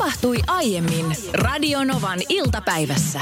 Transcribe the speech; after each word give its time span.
tapahtui 0.00 0.36
aiemmin 0.46 1.06
Radionovan 1.32 2.18
iltapäivässä. 2.28 3.20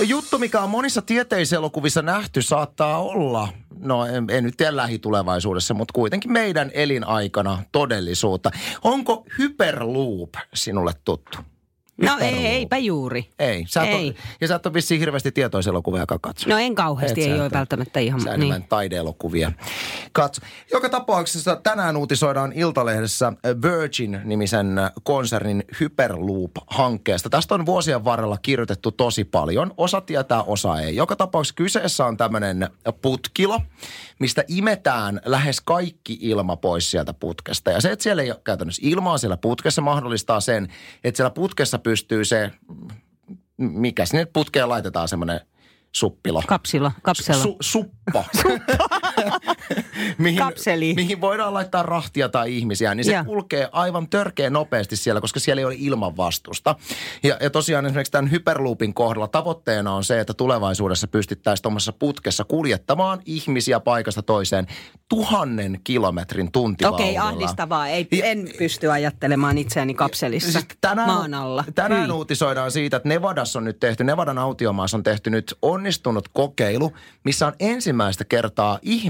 Juttu, 0.00 0.38
mikä 0.38 0.60
on 0.60 0.70
monissa 0.70 1.02
tieteiselokuvissa 1.02 2.02
nähty, 2.02 2.42
saattaa 2.42 3.02
olla, 3.02 3.48
no 3.78 4.06
en, 4.06 4.24
en 4.30 4.44
nyt 4.44 4.56
tiedä 4.56 4.76
lähitulevaisuudessa, 4.76 5.74
mutta 5.74 5.92
kuitenkin 5.92 6.32
meidän 6.32 6.70
elinaikana 6.74 7.62
todellisuutta. 7.72 8.50
Onko 8.84 9.26
Hyperloop 9.38 10.34
sinulle 10.54 10.92
tuttu? 11.04 11.38
No 12.02 12.18
ei, 12.20 12.46
eipä 12.46 12.76
juuri. 12.76 13.30
Ei. 13.38 13.64
Sä 13.68 13.82
Ei. 13.82 13.94
Ole, 13.94 14.14
ja 14.40 14.48
sä 14.48 14.54
et 14.54 14.66
ole 14.66 14.74
vissiin 14.74 15.00
hirveästi 15.00 15.32
tietoiselokuvia 15.32 16.04
katso. 16.20 16.50
No 16.50 16.58
en 16.58 16.74
kauheasti, 16.74 17.24
Et 17.24 17.32
ei 17.32 17.40
ole 17.40 17.50
välttämättä 17.50 18.00
ihan... 18.00 18.20
Sä 18.20 18.36
niin. 18.36 18.64
taideelokuvia. 18.68 19.52
Katso. 20.12 20.42
Joka 20.72 20.88
tapauksessa 20.88 21.56
tänään 21.56 21.96
uutisoidaan 21.96 22.52
Iltalehdessä 22.52 23.32
Virgin-nimisen 23.62 24.80
konsernin 25.02 25.64
Hyperloop-hankkeesta. 25.80 27.30
Tästä 27.30 27.54
on 27.54 27.66
vuosien 27.66 28.04
varrella 28.04 28.38
kirjoitettu 28.42 28.92
tosi 28.92 29.24
paljon. 29.24 29.74
Osa 29.76 30.00
tietää, 30.00 30.42
osa 30.42 30.80
ei. 30.80 30.96
Joka 30.96 31.16
tapauksessa 31.16 31.54
kyseessä 31.54 32.06
on 32.06 32.16
tämmöinen 32.16 32.68
putkilo, 33.02 33.60
mistä 34.18 34.44
imetään 34.48 35.20
lähes 35.24 35.60
kaikki 35.60 36.18
ilma 36.20 36.56
pois 36.56 36.90
sieltä 36.90 37.14
putkesta. 37.14 37.70
Ja 37.70 37.80
se, 37.80 37.92
että 37.92 38.02
siellä 38.02 38.22
ei 38.22 38.30
ole 38.30 38.40
käytännössä 38.44 38.82
ilmaa 38.84 39.18
siellä 39.18 39.36
putkessa, 39.36 39.82
mahdollistaa 39.82 40.40
sen, 40.40 40.68
että 41.04 41.16
siellä 41.16 41.30
putkessa 41.30 41.78
pystyy 41.78 41.89
se, 42.24 42.50
mikä 43.56 44.06
sinne 44.06 44.24
putkeen 44.24 44.68
laitetaan 44.68 45.08
semmoinen 45.08 45.40
suppilo. 45.92 46.42
Kapsilla, 46.46 46.92
kapsella. 47.02 47.42
Su, 47.42 47.56
suppo. 47.60 48.24
mihin, 50.18 50.38
Kapseli. 50.38 50.94
mihin 50.94 51.20
voidaan 51.20 51.54
laittaa 51.54 51.82
rahtia 51.82 52.28
tai 52.28 52.56
ihmisiä, 52.56 52.94
niin 52.94 53.04
se 53.04 53.12
Joo. 53.12 53.24
kulkee 53.24 53.68
aivan 53.72 54.08
törkeä 54.08 54.50
nopeasti 54.50 54.96
siellä, 54.96 55.20
koska 55.20 55.40
siellä 55.40 55.60
ei 55.60 55.64
ole 55.64 55.74
ilman 55.78 56.16
vastusta. 56.16 56.74
Ja, 57.22 57.36
ja 57.40 57.50
tosiaan 57.50 57.86
esimerkiksi 57.86 58.12
tämän 58.12 58.30
Hyperloopin 58.30 58.94
kohdalla 58.94 59.28
tavoitteena 59.28 59.94
on 59.94 60.04
se, 60.04 60.20
että 60.20 60.34
tulevaisuudessa 60.34 61.08
pystyttäisiin 61.08 61.62
tuommoisessa 61.62 61.92
putkessa 61.92 62.44
kuljettamaan 62.44 63.20
ihmisiä 63.26 63.80
paikasta 63.80 64.22
toiseen 64.22 64.66
tuhannen 65.08 65.80
kilometrin 65.84 66.52
tuntivauhdilla. 66.52 67.08
Okei, 67.10 67.18
ahdistavaa. 67.18 67.88
Ei, 67.88 68.08
Ja- 68.12 68.24
en 68.24 68.48
pysty 68.58 68.90
ajattelemaan 68.92 69.58
itseäni 69.58 69.94
kapselissa 69.94 70.52
Siis 70.52 70.66
tänään, 70.80 71.08
maan 71.08 71.34
alla. 71.34 71.64
Tänään 71.74 72.02
Hyi. 72.06 72.10
uutisoidaan 72.12 72.70
siitä, 72.70 72.96
että 72.96 73.08
Nevadassa 73.08 73.58
on 73.58 73.64
nyt 73.64 73.80
tehty, 73.80 74.04
Nevadan 74.04 74.38
autiomaassa 74.38 74.96
on 74.96 75.02
tehty 75.02 75.30
nyt 75.30 75.54
onnistunut 75.62 76.28
kokeilu, 76.28 76.92
missä 77.24 77.46
on 77.46 77.52
ensimmäistä 77.60 78.24
kertaa 78.24 78.78
ihmisiä 78.82 79.09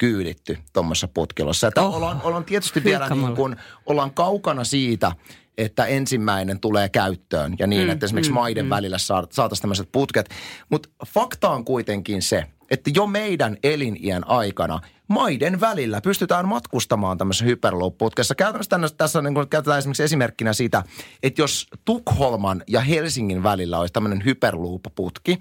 kyyditty 0.00 0.58
tuommoisessa 0.72 1.08
putkilossa. 1.08 1.66
Että 1.66 1.82
Oho. 1.82 1.96
ollaan, 1.96 2.20
ollaan 2.22 2.44
tietysti 2.44 2.84
vielä 2.84 3.08
niin 3.08 3.36
kuin, 3.36 3.56
ollaan 3.86 4.10
kaukana 4.10 4.64
siitä, 4.64 5.12
että 5.58 5.86
ensimmäinen 5.86 6.60
tulee 6.60 6.88
käyttöön 6.88 7.54
ja 7.58 7.66
niin, 7.66 7.84
mm, 7.84 7.90
että 7.90 8.06
esimerkiksi 8.06 8.32
mm, 8.32 8.34
maiden 8.34 8.66
mm. 8.66 8.70
välillä 8.70 8.98
saa- 8.98 9.26
saataisiin 9.30 9.62
tämmöiset 9.62 9.88
putket. 9.92 10.30
Mutta 10.70 10.88
fakta 11.06 11.50
on 11.50 11.64
kuitenkin 11.64 12.22
se, 12.22 12.44
että 12.70 12.90
jo 12.94 13.06
meidän 13.06 13.56
elinien 13.62 14.28
aikana 14.28 14.80
maiden 15.08 15.60
välillä 15.60 16.00
pystytään 16.00 16.48
matkustamaan 16.48 17.18
tämmöisessä 17.18 17.44
hyperloop-putkessa. 17.44 18.34
Käytännössä 18.34 18.70
tänne, 18.70 18.88
tässä 18.96 19.22
niin 19.22 19.34
kuin 19.34 19.48
käytetään 19.48 19.78
esimerkiksi 19.78 20.02
esimerkkinä 20.02 20.52
sitä, 20.52 20.82
että 21.22 21.42
jos 21.42 21.66
Tukholman 21.84 22.62
ja 22.66 22.80
Helsingin 22.80 23.42
välillä 23.42 23.78
olisi 23.78 23.92
tämmöinen 23.92 24.24
hyperloop-putki, 24.24 25.40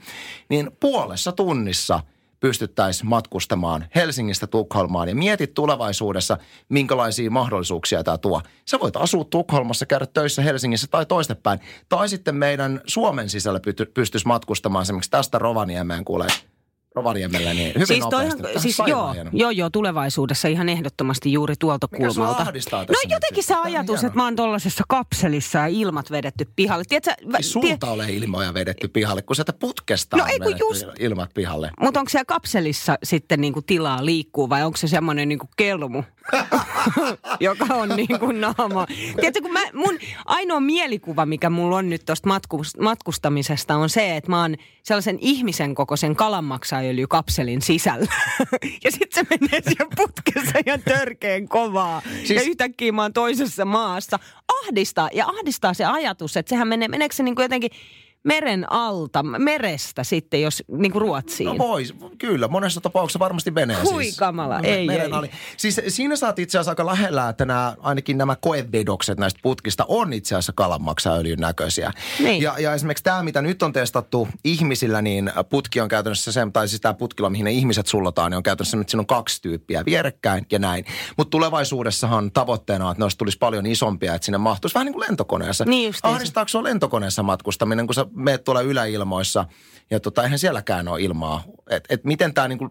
niin 0.49 0.71
puolessa 0.79 1.31
tunnissa– 1.31 1.99
pystyttäisiin 2.39 3.09
matkustamaan 3.09 3.85
Helsingistä 3.95 4.47
Tukholmaan 4.47 5.09
ja 5.09 5.15
mietit 5.15 5.53
tulevaisuudessa, 5.53 6.37
minkälaisia 6.69 7.31
mahdollisuuksia 7.31 8.03
tämä 8.03 8.17
tuo. 8.17 8.41
Sä 8.65 8.79
voit 8.79 8.95
asua 8.95 9.23
Tukholmassa, 9.23 9.85
käydä 9.85 10.05
töissä 10.05 10.41
Helsingissä 10.41 10.87
tai 10.91 11.05
toistepäin. 11.05 11.59
Tai 11.89 12.09
sitten 12.09 12.35
meidän 12.35 12.81
Suomen 12.87 13.29
sisällä 13.29 13.59
pysty- 13.59 13.91
pystyisi 13.93 14.27
matkustamaan 14.27 14.81
esimerkiksi 14.81 15.11
tästä 15.11 15.39
Rovaniemeen 15.39 16.05
kuulee 16.05 16.27
Rovaniemelle 16.95 17.53
niin 17.53 17.73
hyvin 17.75 17.87
Siis, 17.87 17.99
nopeasti. 17.99 18.37
toihan, 18.41 18.61
siis 18.61 18.77
joo, 18.87 19.15
joo, 19.33 19.49
joo, 19.51 19.69
tulevaisuudessa 19.69 20.47
ihan 20.47 20.69
ehdottomasti 20.69 21.33
juuri 21.33 21.53
tuolta 21.59 21.87
Mikä 21.91 22.07
kulmalta. 22.07 22.45
No 22.75 22.95
jotenkin 23.09 23.43
se 23.43 23.55
ajatus, 23.55 24.03
että 24.03 24.15
mä 24.17 24.23
oon 24.23 24.35
tuollaisessa 24.35 24.83
kapselissa 24.87 25.59
ja 25.59 25.67
ilmat 25.67 26.11
vedetty 26.11 26.47
pihalle. 26.55 26.83
Tiedätkö, 26.89 27.11
vä- 27.31 27.35
Ei 27.37 27.43
sulta 27.43 27.91
ole 27.91 28.09
ilmoja 28.13 28.53
vedetty 28.53 28.87
pihalle, 28.87 29.21
kun 29.21 29.35
sieltä 29.35 29.53
putkesta 29.53 30.17
No 30.17 30.23
on 30.23 30.29
ei, 30.29 30.39
kun 30.39 30.59
just- 30.59 30.85
ilmat 30.99 31.29
pihalle. 31.33 31.71
Mutta 31.79 31.99
onko 31.99 32.09
siellä 32.09 32.25
kapselissa 32.25 32.95
sitten 33.03 33.41
niinku 33.41 33.61
tilaa 33.61 34.05
liikkuu 34.05 34.49
vai 34.49 34.63
onko 34.63 34.77
se 34.77 34.87
semmoinen 34.87 35.29
niinku 35.29 35.49
kelmu, 35.57 36.03
joka 37.39 37.65
on 37.75 37.89
niinku 37.89 38.31
naama? 38.31 38.87
Tiedätkö, 39.15 39.41
kun 39.41 39.53
mä, 39.53 39.63
mun 39.73 39.97
ainoa 40.25 40.59
mielikuva, 40.59 41.25
mikä 41.25 41.49
mulla 41.49 41.77
on 41.77 41.89
nyt 41.89 42.05
tuosta 42.05 42.29
matkustamisesta 42.79 43.75
on 43.75 43.89
se, 43.89 44.17
että 44.17 44.29
mä 44.29 44.41
oon 44.41 44.55
sellaisen 44.83 45.17
ihmisen 45.21 45.75
kokoisen 45.75 46.15
kalanmaksaöljykapselin 46.15 47.61
sisällä. 47.61 48.11
ja 48.83 48.91
sitten 48.91 49.25
se 49.25 49.37
menee 49.39 49.61
siellä 49.61 49.95
putkessa 49.95 50.59
ihan 50.65 50.81
törkeen 50.85 51.47
kovaa. 51.47 52.01
Siis... 52.23 52.29
Ja 52.29 52.41
yhtäkkiä 52.41 52.91
mä 52.91 53.01
oon 53.01 53.13
toisessa 53.13 53.65
maassa. 53.65 54.19
Ahdistaa, 54.61 55.09
ja 55.13 55.27
ahdistaa 55.27 55.73
se 55.73 55.85
ajatus, 55.85 56.37
että 56.37 56.49
sehän 56.49 56.67
menee, 56.67 56.87
meneekö 56.87 57.15
se 57.15 57.23
niinku 57.23 57.41
jotenkin 57.41 57.71
meren 58.23 58.71
alta, 58.71 59.23
merestä 59.23 60.03
sitten, 60.03 60.41
jos 60.41 60.63
niinku 60.71 60.99
Ruotsiin? 60.99 61.47
No 61.47 61.57
vois, 61.57 61.93
kyllä. 62.17 62.47
Monessa 62.47 62.81
tapauksessa 62.81 63.19
varmasti 63.19 63.51
menee 63.51 63.77
Hui 63.83 64.03
siis. 64.03 64.17
kamala, 64.17 64.59
ei, 64.59 64.87
meren 64.87 65.05
ei. 65.05 65.11
ali. 65.11 65.29
Siis 65.57 65.81
siinä 65.87 66.15
saat 66.15 66.39
itse 66.39 66.57
asiassa 66.57 66.71
aika 66.71 66.85
lähellä, 66.85 67.29
että 67.29 67.45
nämä, 67.45 67.75
ainakin 67.79 68.17
nämä 68.17 68.35
koevedokset 68.35 69.19
näistä 69.19 69.39
putkista 69.43 69.85
on 69.87 70.13
itse 70.13 70.35
asiassa 70.35 70.53
kalanmaksaöljyn 70.53 71.39
näköisiä. 71.39 71.91
Niin. 72.19 72.41
Ja, 72.41 72.55
ja 72.59 72.73
esimerkiksi 72.73 73.03
tämä, 73.03 73.23
mitä 73.23 73.41
nyt 73.41 73.63
on 73.63 73.73
testattu 73.73 74.27
ihmisillä, 74.43 75.01
niin 75.01 75.31
putki 75.49 75.81
on 75.81 75.89
käytännössä 75.89 76.31
se, 76.31 76.47
tai 76.53 76.67
siis 76.67 76.81
tämä 76.81 76.93
putkila, 76.93 77.29
mihin 77.29 77.45
ne 77.45 77.51
ihmiset 77.51 77.87
sullotaan, 77.87 78.31
niin 78.31 78.37
on 78.37 78.43
käytännössä, 78.43 78.77
että 78.81 78.91
siinä 78.91 79.01
on 79.01 79.07
kaksi 79.07 79.41
tyyppiä 79.41 79.83
vierekkäin 79.85 80.45
ja 80.51 80.59
näin. 80.59 80.85
Mutta 81.17 81.31
tulevaisuudessahan 81.31 82.31
tavoitteena 82.31 82.85
on, 82.85 82.91
että 82.91 83.03
noista 83.03 83.17
tulisi 83.17 83.37
paljon 83.37 83.65
isompia, 83.65 84.15
että 84.15 84.25
sinne 84.25 84.37
mahtuisi 84.37 84.73
vähän 84.73 84.85
niin 84.85 84.93
kuin 84.93 85.05
lentokoneessa. 85.07 85.65
Niin 85.65 85.87
justiinsa. 85.87 86.15
Ahdistaako 86.15 86.47
se 86.47 86.63
lentokoneessa 86.63 87.23
matkustaminen, 87.23 87.87
kun 87.87 87.93
sä 87.93 88.05
meet 88.13 88.43
tuolla 88.43 88.61
yläilmoissa 88.61 89.45
ja 89.89 89.99
tota, 89.99 90.23
eihän 90.23 90.39
sielläkään 90.39 90.87
ole 90.87 91.01
ilmaa. 91.01 91.43
Et, 91.69 91.83
et 91.89 92.03
miten 92.03 92.33
tämä 92.33 92.47
niinku, 92.47 92.69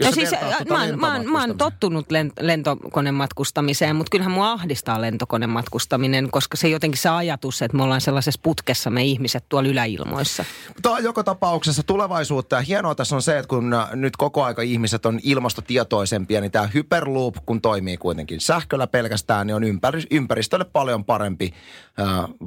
jos 0.00 0.08
No 0.08 0.12
siis 0.14 0.30
vertaat 0.30 0.58
tota 0.58 0.74
mä, 0.74 0.84
oon- 0.84 1.00
mä, 1.00 1.12
oon- 1.12 1.30
mä 1.30 1.40
oon 1.40 1.58
tottunut 1.58 2.10
lent, 2.10 2.32
lentokonematkustamiseen, 2.40 3.96
mutta 3.96 4.10
kyllähän 4.10 4.32
mua 4.32 4.52
ahdistaa 4.52 5.00
lentokonematkustaminen, 5.00 6.30
koska 6.30 6.56
se 6.56 6.68
jotenkin 6.68 7.00
se 7.00 7.08
ajatus, 7.08 7.62
että 7.62 7.76
me 7.76 7.82
ollaan 7.82 8.00
sellaisessa 8.00 8.40
putkessa 8.42 8.90
me 8.90 9.04
ihmiset 9.04 9.44
tuolla 9.48 9.68
yläilmoissa. 9.68 10.44
On 10.86 11.04
joka 11.04 11.24
tapauksessa 11.24 11.82
tulevaisuutta 11.82 12.56
ja 12.56 12.62
hienoa 12.62 12.94
tässä 12.94 13.16
on 13.16 13.22
se, 13.22 13.38
että 13.38 13.48
kun 13.48 13.74
äh, 13.74 13.88
nyt 13.94 14.16
koko 14.16 14.44
aika 14.44 14.62
ihmiset 14.62 15.06
on 15.06 15.20
ilmastotietoisempia, 15.22 16.40
niin 16.40 16.52
tämä 16.52 16.68
Hyperloop, 16.74 17.36
kun 17.46 17.60
toimii 17.60 17.96
kuitenkin 17.96 18.40
sähköllä 18.40 18.86
pelkästään, 18.86 19.46
niin 19.46 19.54
on 19.54 19.64
ympäri, 19.64 20.02
ympäristölle 20.10 20.64
paljon 20.64 21.04
parempi 21.04 21.52
äh, 21.54 21.85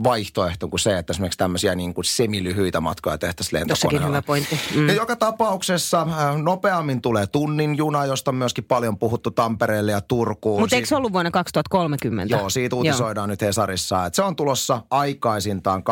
vaihtoehto 0.03 0.67
kuin 0.67 0.79
se, 0.79 0.97
että 0.97 1.13
esimerkiksi 1.13 1.37
tämmöisiä 1.37 1.75
niin 1.75 1.93
kuin 1.93 2.05
semilyhyitä 2.05 2.81
matkoja 2.81 3.17
tehtäisiin 3.17 3.59
lentokoneella. 3.59 4.07
hyvä 4.07 4.21
pointti. 4.21 4.59
Mm. 4.75 4.87
Ja 4.87 4.93
joka 4.93 5.15
tapauksessa 5.15 6.07
nopeammin 6.43 7.01
tulee 7.01 7.27
tunnin 7.27 7.77
juna, 7.77 8.05
josta 8.05 8.31
on 8.31 8.35
myöskin 8.35 8.63
paljon 8.63 8.97
puhuttu 8.97 9.31
Tampereelle 9.31 9.91
ja 9.91 10.01
Turkuun. 10.01 10.61
Mutta 10.61 10.75
eikö 10.75 10.87
se 10.87 10.95
ollut 10.95 11.13
vuonna 11.13 11.31
2030? 11.31 12.35
Joo, 12.35 12.49
siitä 12.49 12.75
uutisoidaan 12.75 13.29
nyt 13.29 13.41
Hesarissa, 13.41 14.05
että 14.05 14.15
se 14.15 14.21
on 14.23 14.35
tulossa 14.35 14.81
aikaisintaan 14.89 15.83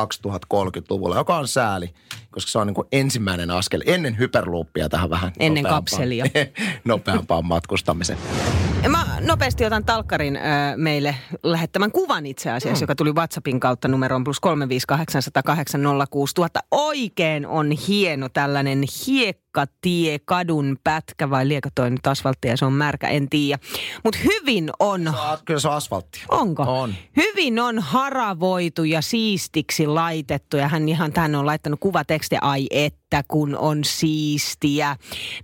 2030-luvulla, 0.54 1.16
joka 1.16 1.38
on 1.38 1.48
sääli, 1.48 1.94
koska 2.32 2.52
se 2.52 2.60
on 2.60 2.68
niin 2.68 2.76
kuin 2.76 2.88
ensimmäinen 2.92 3.52
askel 3.52 3.82
ennen 3.86 4.18
hyperloopia 4.18 4.90
tähän 4.90 5.10
vähän 5.10 5.32
Ennen 5.40 5.64
nopeampaan- 5.64 5.70
kapselia. 5.70 6.26
nopeampaan 6.86 7.46
matkustamiseen. 7.46 8.20
Mä 8.90 9.06
nopeasti 9.20 9.66
otan 9.66 9.86
Talkkarin 9.86 10.36
ö, 10.36 10.40
meille 10.76 11.16
lähettämän 11.44 11.92
kuvan 11.92 12.26
itse 12.26 12.52
asiassa, 12.52 12.82
mm. 12.82 12.84
joka 12.84 12.96
tuli 12.96 13.12
WhatsAppin 13.12 13.60
kautta 13.60 13.88
numeroon 13.88 14.24
plus 14.24 14.38
358806000. 14.46 14.52
Oikein 16.72 17.48
on 17.48 17.72
hieno 17.72 18.30
tällainen 18.30 18.84
hiekkatie 19.58 20.20
kadun 20.26 20.78
pätkä 20.84 21.30
vai 21.30 21.48
liekö 21.48 21.70
toi 21.76 21.90
nyt 21.90 22.08
asfalttia 22.08 22.52
ja 22.52 22.58
se 22.58 22.66
on 22.66 22.74
märkä, 22.74 23.08
en 23.08 23.30
tiedä. 23.30 23.60
Mutta 24.04 24.20
hyvin 24.24 24.70
on 24.80 25.14
Kyllä 25.46 25.60
se 25.60 25.68
on 25.68 25.74
asfaltti. 25.74 26.24
Onko? 26.30 26.64
On. 26.64 26.94
Hyvin 27.16 27.60
on 27.60 27.80
haravoitu 27.80 28.84
ja 28.84 29.02
siistiksi 29.02 29.88
laitettu 29.88 30.58
ja 30.58 30.68
hän 30.68 30.90
ihan 30.90 31.14
tähän 31.14 31.36
on 31.36 31.46
laittanut 31.46 31.80
kuvatekstiä, 31.80 32.40
ai 32.42 32.68
että 32.72 33.24
kun 33.28 33.58
on 33.58 33.84
siistiä. 33.84 34.96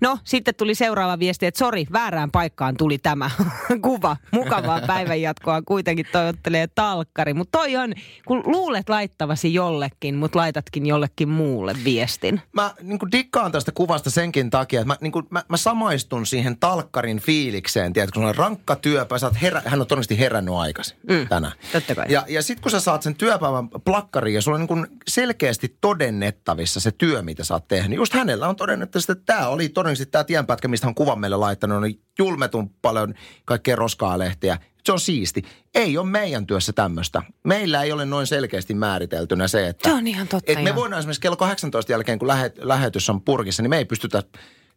No 0.01 0.17
sitten 0.23 0.55
tuli 0.55 0.75
seuraava 0.75 1.19
viesti, 1.19 1.45
että 1.45 1.57
sori, 1.57 1.85
väärään 1.93 2.31
paikkaan 2.31 2.77
tuli 2.77 2.97
tämä 2.97 3.29
kuva. 3.81 4.17
Mukavaa 4.31 4.81
päivänjatkoa 4.87 5.61
kuitenkin 5.61 6.05
toivottelee 6.11 6.67
talkkari. 6.75 7.33
Mutta 7.33 7.57
toi 7.57 7.75
on, 7.75 7.93
kun 8.27 8.43
luulet 8.45 8.89
laittavasi 8.89 9.53
jollekin, 9.53 10.15
mutta 10.15 10.39
laitatkin 10.39 10.85
jollekin 10.85 11.29
muulle 11.29 11.75
viestin. 11.83 12.41
Mä 12.53 12.73
niin 12.81 12.99
dikkaan 13.11 13.51
tästä 13.51 13.71
kuvasta. 13.71 14.02
Parasta 14.03 14.21
senkin 14.21 14.49
takia, 14.49 14.81
että 14.81 14.87
mä, 14.87 14.97
niin 15.01 15.11
kuin, 15.11 15.25
mä, 15.29 15.43
mä 15.49 15.57
samaistun 15.57 16.25
siihen 16.25 16.57
talkkarin 16.57 17.19
fiilikseen, 17.19 17.93
tiedätkö, 17.93 18.19
kun 18.19 18.29
on 18.29 18.35
rankka 18.35 18.75
työpäivä, 18.75 19.19
sä 19.19 19.31
herä, 19.41 19.61
hän 19.65 19.81
on 19.81 19.87
todennäköisesti 19.87 20.19
herännyt 20.19 20.55
aikaisin 20.55 20.97
mm, 21.09 21.27
tänään. 21.27 21.53
totta 21.71 21.95
kai. 21.95 22.05
Ja, 22.09 22.25
ja 22.27 22.43
sitten 22.43 22.61
kun 22.61 22.71
sä 22.71 22.79
saat 22.79 23.01
sen 23.01 23.15
työpäivän 23.15 23.69
plakkariin 23.69 24.35
ja 24.35 24.41
sulla 24.41 24.55
on 24.55 24.61
niin 24.61 24.67
kuin 24.67 24.87
selkeästi 25.07 25.77
todennettavissa 25.81 26.79
se 26.79 26.91
työ, 26.91 27.21
mitä 27.21 27.43
sä 27.43 27.53
oot 27.53 27.67
tehnyt. 27.67 27.97
Just 27.97 28.13
hänellä 28.13 28.47
on 28.47 28.55
todennettavissa, 28.55 29.11
että 29.11 29.33
tämä 29.33 29.47
oli 29.47 29.69
todennäköisesti 29.69 30.11
tämä 30.11 30.23
tienpätkä, 30.23 30.67
mistä 30.67 30.87
hän 30.87 30.95
kuvan 30.95 31.19
meille 31.19 31.37
laittanut, 31.37 31.83
on 31.83 31.93
julmetun 32.19 32.69
paljon 32.81 33.13
kaikkea 33.45 33.75
roskaa 33.75 34.19
lehtiä. 34.19 34.57
Se 34.85 34.91
on 34.91 34.99
siisti. 34.99 35.43
Ei 35.75 35.97
ole 35.97 36.07
meidän 36.09 36.47
työssä 36.47 36.73
tämmöistä. 36.73 37.21
Meillä 37.43 37.83
ei 37.83 37.91
ole 37.91 38.05
noin 38.05 38.27
selkeästi 38.27 38.73
määriteltynä 38.73 39.47
se, 39.47 39.67
että... 39.67 39.89
Se 39.89 39.95
on 39.95 40.07
ihan 40.07 40.27
totta, 40.27 40.51
että 40.51 40.63
me 40.63 40.75
voidaan 40.75 40.99
esimerkiksi 40.99 41.21
kello 41.21 41.35
18 41.37 41.91
jälkeen, 41.91 42.19
kun 42.19 42.27
lähet, 42.27 42.55
lähetys 42.61 43.09
on 43.09 43.21
purkissa, 43.21 43.63
niin 43.63 43.69
me 43.69 43.77
ei 43.77 43.85
pystytä 43.85 44.23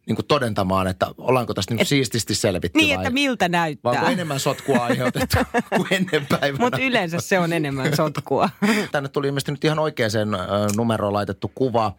niin 0.07 0.15
kuin 0.15 0.25
todentamaan, 0.25 0.87
että 0.87 1.07
ollaanko 1.17 1.53
tästä 1.53 1.73
niin 1.73 1.77
kuin 1.77 1.87
siististi 1.87 2.35
selvitty 2.35 2.79
Niin, 2.79 2.95
vai, 2.95 3.03
että 3.03 3.13
miltä 3.13 3.43
vai 3.43 3.49
näyttää. 3.49 3.91
onko 3.91 4.05
enemmän 4.05 4.39
sotkua 4.39 4.77
aiheutettu 4.77 5.37
kuin 5.77 5.87
ennen 5.91 6.25
päivänä. 6.25 6.63
Mutta 6.63 6.77
yleensä 6.81 7.19
se 7.19 7.39
on 7.39 7.53
enemmän 7.53 7.95
sotkua. 7.95 8.49
Tänne 8.91 9.09
tuli 9.09 9.27
ilmeisesti 9.27 9.51
nyt 9.51 9.63
ihan 9.63 9.79
oikeaan 9.79 10.11
numeroon 10.75 11.13
laitettu 11.13 11.51
kuva 11.55 11.95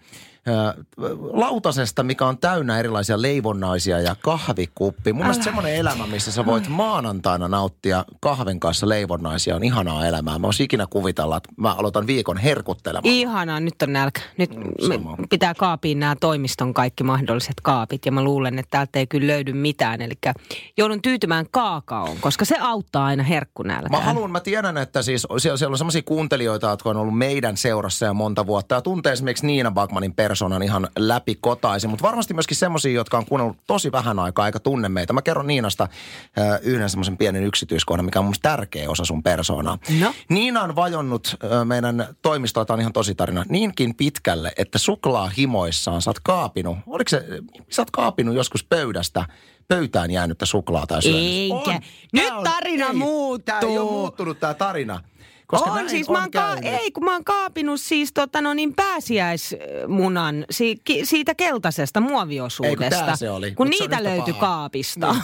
lautasesta, 1.33 2.03
mikä 2.03 2.27
on 2.27 2.39
täynnä 2.39 2.79
erilaisia 2.79 3.23
leivonnaisia 3.23 4.01
ja 4.01 4.17
kahvikuppi. 4.23 5.13
Mun 5.13 5.23
mielestä 5.23 5.45
semmoinen 5.45 5.75
elämä, 5.75 6.07
missä 6.07 6.33
sä 6.33 6.47
voit 6.47 6.69
maanantaina 6.69 7.49
nauttia 7.49 8.05
kahven 8.21 8.61
kanssa 8.61 8.89
leivonnaisia, 8.89 9.57
on 9.57 9.65
ihanaa 9.65 10.07
elämää. 10.07 10.39
Mä 10.39 10.47
oon 10.47 10.55
ikinä 10.61 10.87
kuvitella, 10.91 11.37
että 11.37 11.49
mä 11.57 11.75
aloitan 11.75 12.07
viikon 12.07 12.37
herkuttelemaan. 12.37 13.15
Ihanaa, 13.15 13.61
nyt 13.61 13.83
on 13.83 13.93
nälkä. 13.93 14.21
Nyt 14.39 14.51
sama. 14.89 15.17
pitää 15.31 15.55
kaapiin 15.55 16.01
nämä 16.01 16.17
toimiston 16.21 16.75
kaikki 16.75 17.05
mahdolliset 17.05 17.55
kaapit 17.63 18.07
ja 18.07 18.13
mä 18.13 18.23
luulen, 18.23 18.59
että 18.59 18.71
täältä 18.71 18.99
ei 18.99 19.07
kyllä 19.07 19.27
löydy 19.27 19.53
mitään. 19.53 20.03
Eli 20.03 20.15
joudun 20.77 21.03
tyytymään 21.03 21.47
kaakaoon, 21.51 22.17
koska 22.21 22.45
se 22.45 22.57
auttaa 22.61 23.07
aina 23.07 23.23
herkkunälkään. 23.23 23.91
Mä 23.91 24.01
haluan, 24.01 24.31
mä 24.31 24.41
tiedän, 24.41 24.77
että 24.77 25.03
siis 25.03 25.27
siellä, 25.39 25.57
siellä 25.57 25.75
on 25.75 25.79
sellaisia 25.79 26.03
kuuntelijoita, 26.03 26.71
jotka 26.71 26.91
on 26.91 26.97
ollut 26.97 27.19
meidän 27.19 27.57
seurassa 27.57 28.07
jo 28.07 28.15
monta 28.15 28.47
vuotta 28.47 28.75
ja 28.75 28.83
tuntee 28.83 29.13
esimerkiksi 29.13 29.47
Niina 29.47 29.71
Bagmanin 29.71 30.15
persoonan 30.39 30.63
ihan 30.63 30.89
läpi 30.99 31.35
kotaisin, 31.41 31.91
mutta 31.91 32.03
varmasti 32.03 32.35
myöskin 32.35 32.57
semmoisia, 32.57 32.93
jotka 32.93 33.19
on 33.19 33.27
kuunnellut 33.27 33.57
tosi 33.67 33.93
vähän 33.93 34.19
aikaa 34.19 34.47
eikä 34.47 34.59
tunne 34.59 34.89
meitä. 34.89 35.13
Mä 35.13 35.23
kerron 35.23 35.47
Niinasta 35.47 35.85
äh, 36.39 36.61
yhden 36.63 36.91
semmoisen 36.91 37.17
pienen 37.17 37.43
yksityiskohdan, 37.43 38.05
mikä 38.05 38.19
on 38.19 38.25
mun 38.25 38.35
tärkeä 38.43 38.91
osa 38.91 39.05
sun 39.05 39.23
persoonaa. 39.23 39.79
No? 40.01 40.15
Niina 40.29 40.63
on 40.63 40.77
vajonnut 40.77 41.37
äh, 41.45 41.65
meidän 41.67 42.07
toimistoa, 42.23 42.65
tämä 42.65 42.75
on 42.75 42.81
ihan 42.81 42.93
tosi 42.93 43.15
tarina, 43.15 43.45
niinkin 43.49 43.95
pitkälle, 43.95 44.53
että 44.57 44.79
suklaahimoissaan 44.79 46.03
sä 46.03 46.11
oot 46.11 46.21
kaapinut, 46.21 46.79
oliko 46.87 47.09
se, 47.09 47.25
sä 47.71 47.83
oot 47.83 47.91
kaapinut 47.91 48.35
joskus 48.35 48.65
pöydästä 48.65 49.25
pöytään 49.69 50.11
jäänyttä 50.11 50.47
suklaata 50.47 50.95
ja 50.95 51.01
syönyt. 51.01 51.21
Eikä. 51.23 51.55
On. 51.55 51.81
Nyt 52.13 52.27
Tää 52.27 52.37
on- 52.39 52.45
tarina 52.45 52.87
ei, 52.87 52.93
muuttuu. 52.93 53.45
Tää 53.45 53.61
ei 53.71 53.79
ole 53.79 53.91
muuttunut 53.91 54.41
tää 54.41 54.55
tarina. 54.55 55.01
Koska 55.51 55.71
on 55.71 55.89
siis, 55.91 56.09
on 56.09 56.13
mä 56.17 56.21
oon 56.21 56.31
ka- 56.31 56.57
ei 56.63 56.91
kun 56.93 57.05
mä 57.05 57.13
oon 57.13 57.25
kaapinut 57.25 57.81
siis 57.81 58.13
tota 58.13 58.41
no 58.41 58.55
niin 58.55 58.75
pääsiäismunan 58.75 60.45
si- 60.51 60.77
ki- 60.85 61.07
siitä 61.07 61.35
keltaisesta 61.35 62.01
muoviosuudesta. 62.01 62.97
Ei, 63.05 63.09
kun 63.09 63.17
se 63.17 63.31
oli. 63.31 63.53
Kun 63.53 63.67
Mut 63.67 63.77
niitä 63.81 64.05
löytyi 64.05 64.33
paha. 64.35 64.47
kaapista. 64.47 65.17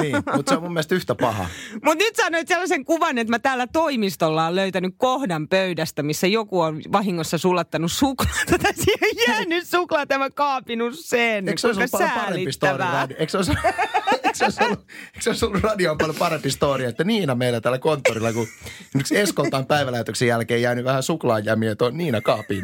niin, 0.00 0.16
mutta 0.36 0.50
se 0.50 0.56
on 0.56 0.62
mun 0.62 0.72
mielestä 0.72 0.94
yhtä 0.94 1.14
paha. 1.14 1.46
Mutta 1.84 2.04
nyt 2.04 2.16
sanoit 2.16 2.48
sellaisen 2.48 2.84
kuvan, 2.84 3.18
että 3.18 3.30
mä 3.30 3.38
täällä 3.38 3.66
toimistolla 3.66 4.46
on 4.46 4.56
löytänyt 4.56 4.94
kohdan 4.98 5.48
pöydästä, 5.48 6.02
missä 6.02 6.26
joku 6.26 6.60
on 6.60 6.80
vahingossa 6.92 7.38
sulattanut 7.38 7.92
suklaata 7.92 8.58
tai 8.62 8.72
siihen 8.74 9.16
jäänyt 9.28 9.68
suklaata 9.68 10.14
ja 10.14 10.18
mä 10.18 10.30
kaapinut 10.30 10.94
sen. 10.98 11.48
Eikö 11.48 11.60
se 11.60 11.66
olisi 11.66 11.80
paljon 11.92 12.10
parempi 12.10 12.52
story? 12.52 12.82
Eikö 13.18 13.30
se 13.30 13.36
olisi, 13.36 13.52
se 14.38 14.44
olisi 14.44 14.64
ollut, 14.64 14.80
eikö 15.06 15.20
se 15.20 15.30
olisi 15.30 15.44
ollut 15.44 15.62
radioon 15.62 15.98
paljon 15.98 16.16
parempi 16.16 16.50
story, 16.50 16.84
että 16.84 17.04
Niina 17.04 17.34
meillä 17.34 17.60
täällä 17.60 17.78
konttorilla, 17.78 18.32
kun 18.32 18.46
esimerkiksi 18.86 19.18
Eskoltaan 19.18 19.66
päivälähetyksen 19.66 20.28
jälkeen 20.28 20.62
jäänyt 20.62 20.84
vähän 20.84 21.02
suklaajämiä 21.02 21.74
tuon 21.74 21.96
Niina 21.96 22.20
kaapiin. 22.20 22.62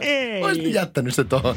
Ei. 0.00 0.42
Olisit 0.42 0.72
jättänyt 0.72 1.14
se 1.14 1.24
tuohon. 1.24 1.56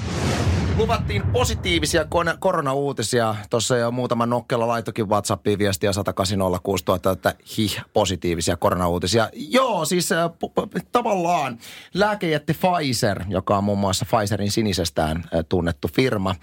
Luvattiin 0.80 1.22
positiivisia 1.22 2.06
koronauutisia. 2.40 3.36
Tuossa 3.50 3.78
jo 3.78 3.92
muutama 3.92 4.26
nokkela 4.26 4.68
laitokin 4.68 5.10
WhatsAppiin 5.10 5.60
viestiä 5.60 5.94
10806 5.94 6.84
että 7.12 7.34
hih, 7.58 7.82
positiivisia 7.94 8.58
koronauutisia. 8.58 9.30
Joo, 9.34 9.86
siis 9.86 10.12
äh, 10.12 10.30
pu- 10.30 10.64
pu- 10.78 10.82
tavallaan 10.92 11.58
lääkejätti 11.94 12.54
Pfizer, 12.54 13.24
joka 13.30 13.58
on 13.58 13.64
muun 13.64 13.80
muassa 13.80 14.06
Pfizerin 14.06 14.52
sinisestään 14.52 15.18
äh, 15.18 15.46
tunnettu 15.50 15.88
firma. 15.88 16.36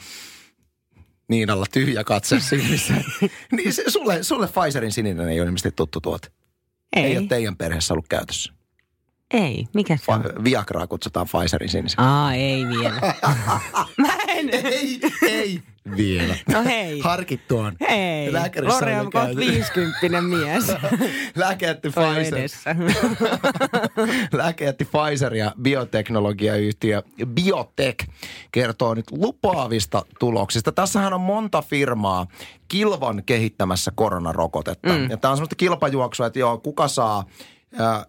Niinalla 1.29 1.67
tyhjä 1.73 2.05
katse 2.05 2.41
silmissä. 2.51 2.95
niin 3.53 3.73
se, 3.73 3.85
sulle, 3.87 4.23
sulle 4.23 4.49
Pfizerin 4.49 4.93
sininen 4.93 5.29
ei 5.29 5.41
ole 5.41 5.47
ilmeisesti 5.47 5.73
tuttu 5.77 6.01
tuote. 6.01 6.29
Ei, 6.97 7.03
ei 7.05 7.11
Ei, 7.11 7.19
ole 7.19 7.27
teidän 7.27 7.57
perheessä 7.57 7.95
ollut 7.95 8.09
käytössä. 8.09 8.53
Ei. 9.35 9.67
Mikä 9.75 9.97
se 9.97 10.13
on? 10.13 10.25
Viagraa 10.45 10.87
kutsutaan 10.87 11.27
Pfizerin 11.27 11.69
sinisen. 11.69 12.01
Aa, 12.01 12.35
ei 12.35 12.67
vielä. 12.69 13.01
mä 13.99 14.13
en. 14.29 14.51
Ei, 14.53 15.01
ei 15.23 15.63
vielä. 15.97 16.35
No 16.53 16.65
hei. 16.65 17.01
Harkittu 17.01 17.59
on. 17.59 17.77
Ei. 17.89 18.33
Lääkärissä 18.33 18.75
Lore 18.75 19.01
on 19.01 19.11
kohta 19.11 19.27
käyty. 19.27 19.41
50 19.41 20.21
mies. 20.23 20.73
Lääkejätti 21.37 21.91
Toi 21.91 22.15
Pfizer. 22.15 22.39
edessä. 22.39 22.77
Lääkejätti 24.39 24.85
Pfizer 24.85 25.35
ja 25.35 25.53
bioteknologiayhtiö 25.63 27.03
Biotech 27.27 28.09
kertoo 28.53 28.95
nyt 28.95 29.11
lupaavista 29.11 30.03
tuloksista. 30.19 30.73
Tässähän 30.73 31.13
on 31.13 31.21
monta 31.21 31.63
firmaa 31.63 32.27
kilvan 32.69 33.23
kehittämässä 33.27 33.93
koronarokotetta. 33.95 34.93
Mm. 34.93 35.11
Ja 35.11 35.17
tämä 35.17 35.31
on 35.31 35.37
semmoista 35.37 35.57
kilpajuoksua, 35.57 36.27
että 36.27 36.39
joo, 36.39 36.59
kuka 36.59 36.89
saa 36.89 37.25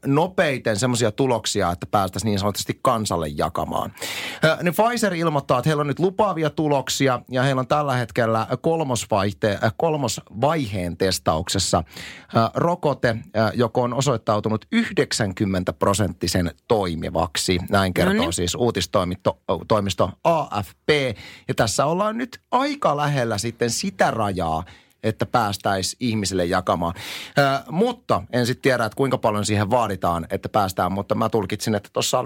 nopeiten 0.06 0.78
semmoisia 0.78 1.12
tuloksia, 1.12 1.72
että 1.72 1.86
päästäisiin 1.86 2.30
niin 2.30 2.40
sanotusti 2.40 2.80
kansalle 2.82 3.28
jakamaan. 3.28 3.94
Ää, 4.44 4.58
Niin 4.64 4.74
Pfizer 4.74 5.14
ilmoittaa, 5.14 5.58
että 5.60 5.70
heillä 5.70 5.82
on 5.82 5.88
nyt 5.88 6.00
lupaavia 6.00 6.50
tuloksia 6.50 7.22
ja 7.32 7.44
heillä 7.44 7.60
on 7.60 7.68
tällä 7.68 7.96
hetkellä 7.96 8.48
kolmosvaihte, 8.62 9.60
kolmosvaiheen 9.78 10.98
testauksessa 10.98 11.84
rokote, 12.56 13.16
joka 13.54 13.82
on 13.82 13.94
osoittautunut 13.94 14.66
90 14.72 15.74
prosenttisen 15.74 16.52
toimivaksi. 16.68 17.60
Näin 17.70 17.94
kertoo 17.94 18.14
Noniin. 18.14 18.34
siis 18.34 18.56
uutistoimisto 18.56 19.40
toimisto 19.68 20.12
AFP. 20.24 20.90
Ja 21.48 21.54
tässä 21.56 21.86
ollaan 21.86 22.18
nyt 22.18 22.42
aika 22.52 22.98
lähellä 22.98 23.38
sitten 23.38 23.70
sitä 23.70 24.12
rajaa, 24.12 24.64
että 25.04 25.26
päästäisiin 25.26 25.98
ihmisille 26.00 26.46
jakamaan. 26.46 26.94
Ö, 27.38 27.42
mutta 27.72 28.24
en 28.34 28.46
sitten 28.46 28.62
tiedä, 28.62 28.86
että 28.86 28.96
kuinka 28.96 29.18
paljon 29.18 29.46
siihen 29.46 29.70
vaaditaan, 29.70 30.28
että 30.30 30.50
päästään, 30.50 30.92
mutta 30.92 31.16
mä 31.16 31.30
tulkitsin, 31.30 31.76
että 31.76 31.90
tuossa 31.94 32.20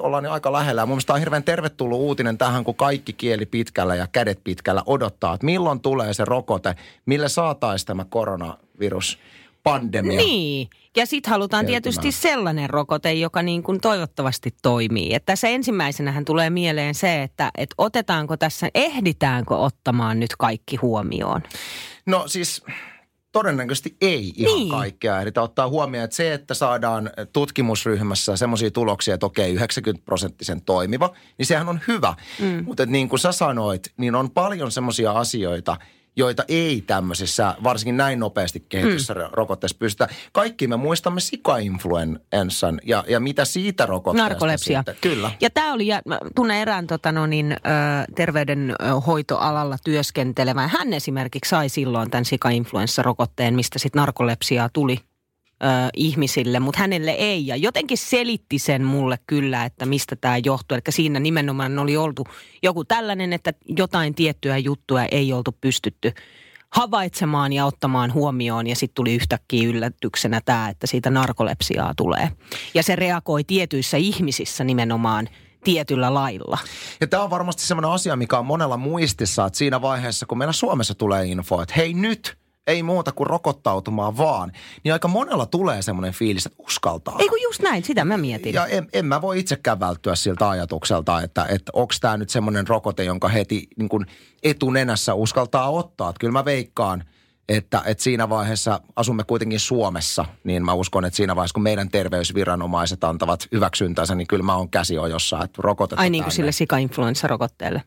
ollaan 0.00 0.24
jo 0.24 0.32
aika 0.32 0.52
lähellä. 0.52 0.82
Ja 0.82 0.86
mun 0.86 0.94
mielestä 0.94 1.12
on 1.12 1.18
hirveän 1.18 1.44
tervetullut 1.44 1.98
uutinen 1.98 2.38
tähän, 2.38 2.64
kun 2.64 2.74
kaikki 2.74 3.12
kieli 3.12 3.46
pitkällä 3.46 3.94
ja 3.94 4.06
kädet 4.12 4.40
pitkällä 4.44 4.82
odottaa, 4.86 5.34
että 5.34 5.46
milloin 5.46 5.80
tulee 5.80 6.14
se 6.14 6.24
rokote, 6.24 6.74
millä 7.06 7.28
saataisiin 7.28 7.86
tämä 7.86 8.04
koronavirus 8.04 9.18
pandemia. 9.62 10.16
Niin. 10.16 10.68
Ja 10.96 11.06
sitten 11.06 11.30
halutaan 11.30 11.66
Kertymään. 11.66 11.82
tietysti 11.82 12.12
sellainen 12.12 12.70
rokote, 12.70 13.12
joka 13.12 13.42
niin 13.42 13.62
kuin 13.62 13.80
toivottavasti 13.80 14.54
toimii. 14.62 15.14
Että 15.14 15.26
tässä 15.26 15.48
ensimmäisenähän 15.48 16.24
tulee 16.24 16.50
mieleen 16.50 16.94
se, 16.94 17.22
että, 17.22 17.50
että 17.58 17.74
otetaanko 17.78 18.36
tässä, 18.36 18.68
ehditäänkö 18.74 19.56
ottamaan 19.56 20.20
nyt 20.20 20.36
kaikki 20.38 20.76
huomioon. 20.76 21.42
No 22.06 22.28
siis 22.28 22.62
todennäköisesti 23.32 23.96
ei 24.00 24.32
ihan 24.36 24.54
Niin. 24.54 24.68
kaikkea 24.70 25.20
ehditä 25.20 25.42
ottaa 25.42 25.68
huomioon, 25.68 26.04
että 26.04 26.16
se, 26.16 26.34
että 26.34 26.54
saadaan 26.54 27.10
tutkimusryhmässä 27.32 28.36
semmoisia 28.36 28.70
tuloksia, 28.70 29.14
että 29.14 29.26
okei 29.26 29.54
90 29.54 30.04
prosenttisen 30.04 30.62
toimiva, 30.62 31.10
niin 31.38 31.46
sehän 31.46 31.68
on 31.68 31.80
hyvä. 31.88 32.14
Mm. 32.38 32.64
Mutta 32.64 32.86
niin 32.86 33.08
kuin 33.08 33.20
sä 33.20 33.32
sanoit, 33.32 33.92
niin 33.96 34.14
on 34.14 34.30
paljon 34.30 34.70
semmoisia 34.72 35.12
asioita, 35.12 35.76
joita 36.16 36.44
ei 36.48 36.84
tämmöisessä, 36.86 37.54
varsinkin 37.64 37.96
näin 37.96 38.18
nopeasti 38.18 38.66
kehityssä 38.68 39.14
mm. 39.14 39.20
rokotteessa 39.32 39.76
pystytä. 39.78 40.08
Kaikki 40.32 40.66
me 40.66 40.76
muistamme 40.76 41.20
sika-influenssan 41.20 42.80
ja, 42.86 43.04
ja 43.08 43.20
mitä 43.20 43.44
siitä 43.44 43.86
rokotteesta 43.86 44.28
Narkolepsia. 44.28 44.78
sitten. 44.78 44.96
Kyllä. 45.00 45.30
Ja 45.40 45.50
tämä 45.50 45.72
oli, 45.72 45.86
ja 45.86 46.02
tunnen 46.34 46.56
erään 46.56 46.86
tota, 46.86 47.12
no 47.12 47.26
niin, 47.26 47.56
terveydenhoitoalalla 48.14 49.76
työskentelevän. 49.84 50.68
Hän 50.68 50.92
esimerkiksi 50.92 51.48
sai 51.48 51.68
silloin 51.68 52.10
tämän 52.10 52.24
sika-influenssarokotteen, 52.24 53.54
mistä 53.54 53.78
sitten 53.78 54.00
narkolepsiaa 54.00 54.68
tuli 54.72 54.98
ö, 55.62 55.66
ihmisille, 55.96 56.60
mutta 56.60 56.80
hänelle 56.80 57.10
ei. 57.10 57.46
Ja 57.46 57.56
jotenkin 57.56 57.98
selitti 57.98 58.58
sen 58.58 58.84
mulle 58.84 59.18
kyllä, 59.26 59.64
että 59.64 59.86
mistä 59.86 60.16
tämä 60.16 60.38
johtuu. 60.44 60.74
Eli 60.74 60.82
siinä 60.88 61.20
nimenomaan 61.20 61.78
oli 61.78 61.96
oltu 61.96 62.24
joku 62.62 62.84
tällainen, 62.84 63.32
että 63.32 63.52
jotain 63.68 64.14
tiettyä 64.14 64.58
juttua 64.58 65.04
ei 65.04 65.32
oltu 65.32 65.56
pystytty 65.60 66.12
havaitsemaan 66.72 67.52
ja 67.52 67.66
ottamaan 67.66 68.12
huomioon 68.12 68.66
ja 68.66 68.76
sitten 68.76 68.94
tuli 68.94 69.14
yhtäkkiä 69.14 69.68
yllätyksenä 69.68 70.40
tämä, 70.44 70.68
että 70.68 70.86
siitä 70.86 71.10
narkolepsiaa 71.10 71.92
tulee. 71.96 72.28
Ja 72.74 72.82
se 72.82 72.96
reagoi 72.96 73.44
tietyissä 73.44 73.96
ihmisissä 73.96 74.64
nimenomaan 74.64 75.28
tietyllä 75.64 76.14
lailla. 76.14 76.58
Ja 77.00 77.06
tämä 77.06 77.22
on 77.22 77.30
varmasti 77.30 77.62
semmoinen 77.62 77.90
asia, 77.90 78.16
mikä 78.16 78.38
on 78.38 78.46
monella 78.46 78.76
muistissa, 78.76 79.46
että 79.46 79.58
siinä 79.58 79.82
vaiheessa, 79.82 80.26
kun 80.26 80.38
meillä 80.38 80.52
Suomessa 80.52 80.94
tulee 80.94 81.26
info, 81.26 81.62
että 81.62 81.74
hei 81.76 81.94
nyt, 81.94 82.36
ei 82.66 82.82
muuta 82.82 83.12
kuin 83.12 83.26
rokottautumaan 83.26 84.16
vaan, 84.16 84.52
niin 84.84 84.92
aika 84.92 85.08
monella 85.08 85.46
tulee 85.46 85.82
semmoinen 85.82 86.12
fiilis, 86.12 86.46
että 86.46 86.62
uskaltaa. 86.62 87.16
Ei 87.18 87.28
kun 87.28 87.42
just 87.42 87.62
näin, 87.62 87.84
sitä 87.84 88.04
mä 88.04 88.16
mietin. 88.16 88.54
Ja 88.54 88.66
en, 88.66 88.88
en 88.92 89.06
mä 89.06 89.22
voi 89.22 89.38
itsekään 89.38 89.80
välttyä 89.80 90.14
siltä 90.14 90.48
ajatukselta, 90.48 91.20
että, 91.20 91.44
että 91.44 91.72
onko 91.74 91.94
tämä 92.00 92.16
nyt 92.16 92.30
semmoinen 92.30 92.68
rokote, 92.68 93.04
jonka 93.04 93.28
heti 93.28 93.68
niin 93.76 93.88
kuin 93.88 94.06
etunenässä 94.42 95.14
uskaltaa 95.14 95.70
ottaa. 95.70 96.10
Että 96.10 96.20
kyllä 96.20 96.32
mä 96.32 96.44
veikkaan, 96.44 97.04
että, 97.48 97.82
että 97.86 98.04
siinä 98.04 98.28
vaiheessa 98.28 98.80
asumme 98.96 99.24
kuitenkin 99.24 99.60
Suomessa, 99.60 100.24
niin 100.44 100.64
mä 100.64 100.72
uskon, 100.72 101.04
että 101.04 101.16
siinä 101.16 101.36
vaiheessa, 101.36 101.54
kun 101.54 101.62
meidän 101.62 101.88
terveysviranomaiset 101.88 103.04
antavat 103.04 103.46
hyväksyntänsä, 103.52 104.14
niin 104.14 104.26
kyllä 104.26 104.44
mä 104.44 104.56
oon 104.56 104.70
käsiojossa, 104.70 105.44
että 105.44 105.62
rokotetaan 105.62 106.02
Ai 106.02 106.10
niin 106.10 106.24
kuin 106.24 106.32
sille 106.32 106.52
sika-influenssarokotteelle. 106.52 107.82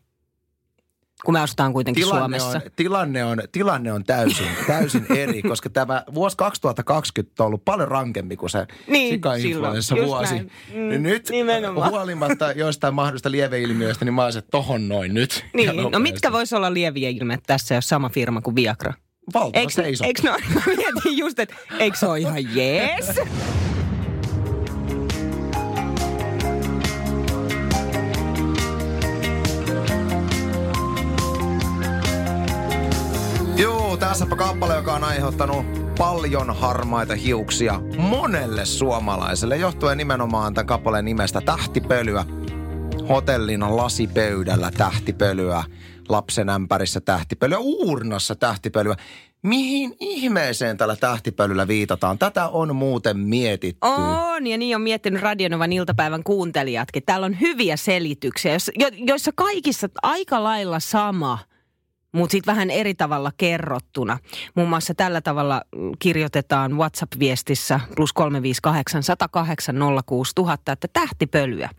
Kun 1.24 1.34
me 1.34 1.40
asutaan 1.40 1.72
kuitenkin 1.72 2.04
tilanne 2.04 2.38
Suomessa. 2.38 2.58
On, 2.66 2.70
tilanne, 2.76 3.24
on, 3.24 3.38
tilanne 3.52 3.92
on 3.92 4.04
täysin, 4.04 4.46
täysin 4.66 5.06
eri, 5.16 5.42
koska 5.42 5.70
tämä 5.70 6.04
vuosi 6.14 6.36
2020 6.36 7.42
on 7.42 7.46
ollut 7.46 7.64
paljon 7.64 7.88
rankempi 7.88 8.36
kuin 8.36 8.50
se 8.50 8.66
Niin, 8.86 9.14
sika-influenssa 9.14 9.96
just 9.96 10.06
vuosi. 10.08 10.34
näin. 10.34 10.50
Mm, 10.74 10.88
Niin 10.88 11.02
nyt 11.02 11.28
nimenomaan. 11.30 11.90
huolimatta 11.90 12.52
joistain 12.52 12.94
mahdollista 12.94 13.30
lieveilmiöistä, 13.30 14.04
niin 14.04 14.14
mä 14.14 14.24
olisin, 14.24 14.38
että 14.38 14.50
tohon 14.50 14.88
noin 14.88 15.14
nyt. 15.14 15.44
Niin, 15.54 15.70
no 15.92 15.98
mitkä 15.98 16.32
voisi 16.32 16.56
olla 16.56 16.74
lieviä 16.74 17.08
ilmeet 17.08 17.40
tässä, 17.46 17.74
jos 17.74 17.88
sama 17.88 18.08
firma 18.08 18.40
kuin 18.40 18.56
Viagra? 18.56 18.92
Valtava 19.34 19.60
Eikö, 19.60 19.72
seiso. 19.72 20.04
eikö 20.04 20.22
no, 20.30 20.36
mietin 20.76 21.18
just, 21.18 21.38
että 21.38 21.54
eikö 21.78 21.96
se 21.96 22.06
ole 22.06 22.18
ihan 22.20 22.54
jees? 22.56 23.06
Joo, 33.56 33.96
tässäpä 33.96 34.36
kappale, 34.36 34.74
joka 34.74 34.94
on 34.94 35.04
aiheuttanut 35.04 35.66
paljon 35.98 36.56
harmaita 36.56 37.14
hiuksia 37.14 37.80
monelle 37.98 38.64
suomalaiselle, 38.64 39.56
johtuen 39.56 39.98
nimenomaan 39.98 40.54
tämän 40.54 40.66
kappaleen 40.66 41.04
nimestä 41.04 41.40
Tähtipölyä. 41.40 42.24
Hotellin 43.08 43.76
lasipöydällä 43.76 44.70
tähtipölyä, 44.70 45.64
lapsen 46.08 46.48
ämpärissä 46.48 47.00
tähtipölyä, 47.00 47.58
uurnassa 47.58 48.34
tähtipölyä. 48.34 48.96
Mihin 49.42 49.96
ihmeeseen 50.00 50.76
tällä 50.76 50.96
tähtipölyllä 50.96 51.68
viitataan? 51.68 52.18
Tätä 52.18 52.48
on 52.48 52.76
muuten 52.76 53.18
mietitty. 53.18 53.88
On, 53.88 54.46
ja 54.46 54.58
niin 54.58 54.76
on 54.76 54.82
miettinyt 54.82 55.22
Radionovan 55.22 55.72
iltapäivän 55.72 56.22
kuuntelijatkin. 56.22 57.02
Täällä 57.06 57.26
on 57.26 57.40
hyviä 57.40 57.76
selityksiä, 57.76 58.56
joissa 59.06 59.30
kaikissa 59.34 59.88
aika 60.02 60.44
lailla 60.44 60.80
sama, 60.80 61.38
mutta 62.16 62.32
sitten 62.32 62.52
vähän 62.52 62.70
eri 62.70 62.94
tavalla 62.94 63.32
kerrottuna. 63.36 64.18
Muun 64.54 64.68
muassa 64.68 64.94
tällä 64.94 65.20
tavalla 65.20 65.62
mm, 65.76 65.92
kirjoitetaan 65.98 66.76
WhatsApp-viestissä 66.76 67.80
plus 67.96 68.12
358 68.12 69.02
108 69.02 69.76
06000, 70.06 70.72
että 70.72 70.88
tähtipölyä. 70.92 71.70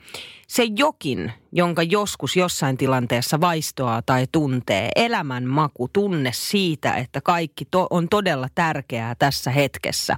Se 0.47 0.63
jokin, 0.75 1.31
jonka 1.51 1.83
joskus 1.83 2.35
jossain 2.35 2.77
tilanteessa 2.77 3.41
vaistoaa 3.41 4.01
tai 4.01 4.27
tuntee, 4.31 4.89
elämän 4.95 5.45
maku, 5.45 5.87
tunne 5.93 6.31
siitä, 6.33 6.93
että 6.93 7.21
kaikki 7.21 7.65
to- 7.71 7.87
on 7.89 8.09
todella 8.09 8.47
tärkeää 8.55 9.15
tässä 9.15 9.51
hetkessä, 9.51 10.15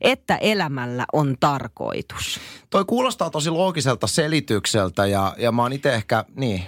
että 0.00 0.36
elämällä 0.36 1.04
on 1.12 1.36
tarkoitus. 1.40 2.40
Toi 2.70 2.84
kuulostaa 2.84 3.30
tosi 3.30 3.50
loogiselta 3.50 4.06
selitykseltä 4.06 5.06
ja, 5.06 5.34
ja 5.38 5.52
mä 5.52 5.62
oon 5.62 5.72
itse 5.72 5.94
ehkä, 5.94 6.24
niin, 6.36 6.62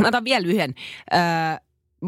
Mä 0.00 0.08
otan 0.08 0.24
vielä 0.24 0.46
yhden. 0.46 0.74
Öö, 1.14 1.20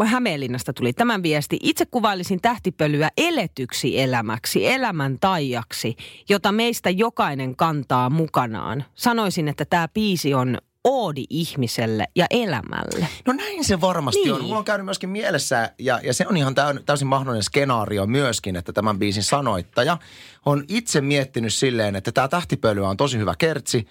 Hämeenlinnasta 0.05 0.73
tuli 0.73 0.93
tämän 0.93 1.23
viesti. 1.23 1.59
Itse 1.63 1.87
kuvailisin 1.87 2.41
tähtipölyä 2.41 3.11
eletyksi 3.17 4.01
elämäksi, 4.01 4.67
elämän 4.67 5.19
taiaksi, 5.21 5.97
jota 6.29 6.53
meistä 6.53 6.91
jokainen 6.91 7.57
kantaa 7.57 8.11
mukanaan. 8.11 8.85
Sanoisin, 8.95 9.49
että 9.49 9.65
tämä 9.65 9.89
biisi 9.89 10.35
on 10.35 10.59
oodi 10.85 11.25
ihmiselle 11.31 12.05
ja 12.17 12.27
elämälle. 12.31 13.07
No 13.27 13.33
näin 13.33 13.65
se 13.65 13.81
varmasti 13.81 14.21
Niin. 14.21 14.33
on. 14.33 14.43
Mulla 14.43 14.59
on 14.59 14.65
käynyt 14.65 14.85
myöskin 14.85 15.11
mielessä, 15.11 15.73
ja, 15.79 16.01
ja 16.03 16.15
se 16.15 16.27
on 16.29 16.37
ihan 16.37 16.55
täyn, 16.55 16.81
täysin 16.87 17.09
mahdollinen 17.09 17.43
skenaario 17.43 18.07
myöskin, 18.07 18.57
että 18.57 18.73
tämän 18.73 18.99
biisin 18.99 19.23
sanoittaja 19.23 19.99
on 20.47 20.65
itse 20.69 21.01
miettinyt 21.01 21.55
silleen, 21.55 21.97
että 21.97 22.13
tämä 22.13 22.29
tähtipölyä 22.29 22.89
on 22.89 22.97
tosi 22.97 23.19
hyvä 23.19 23.35
kertsi, 23.39 23.87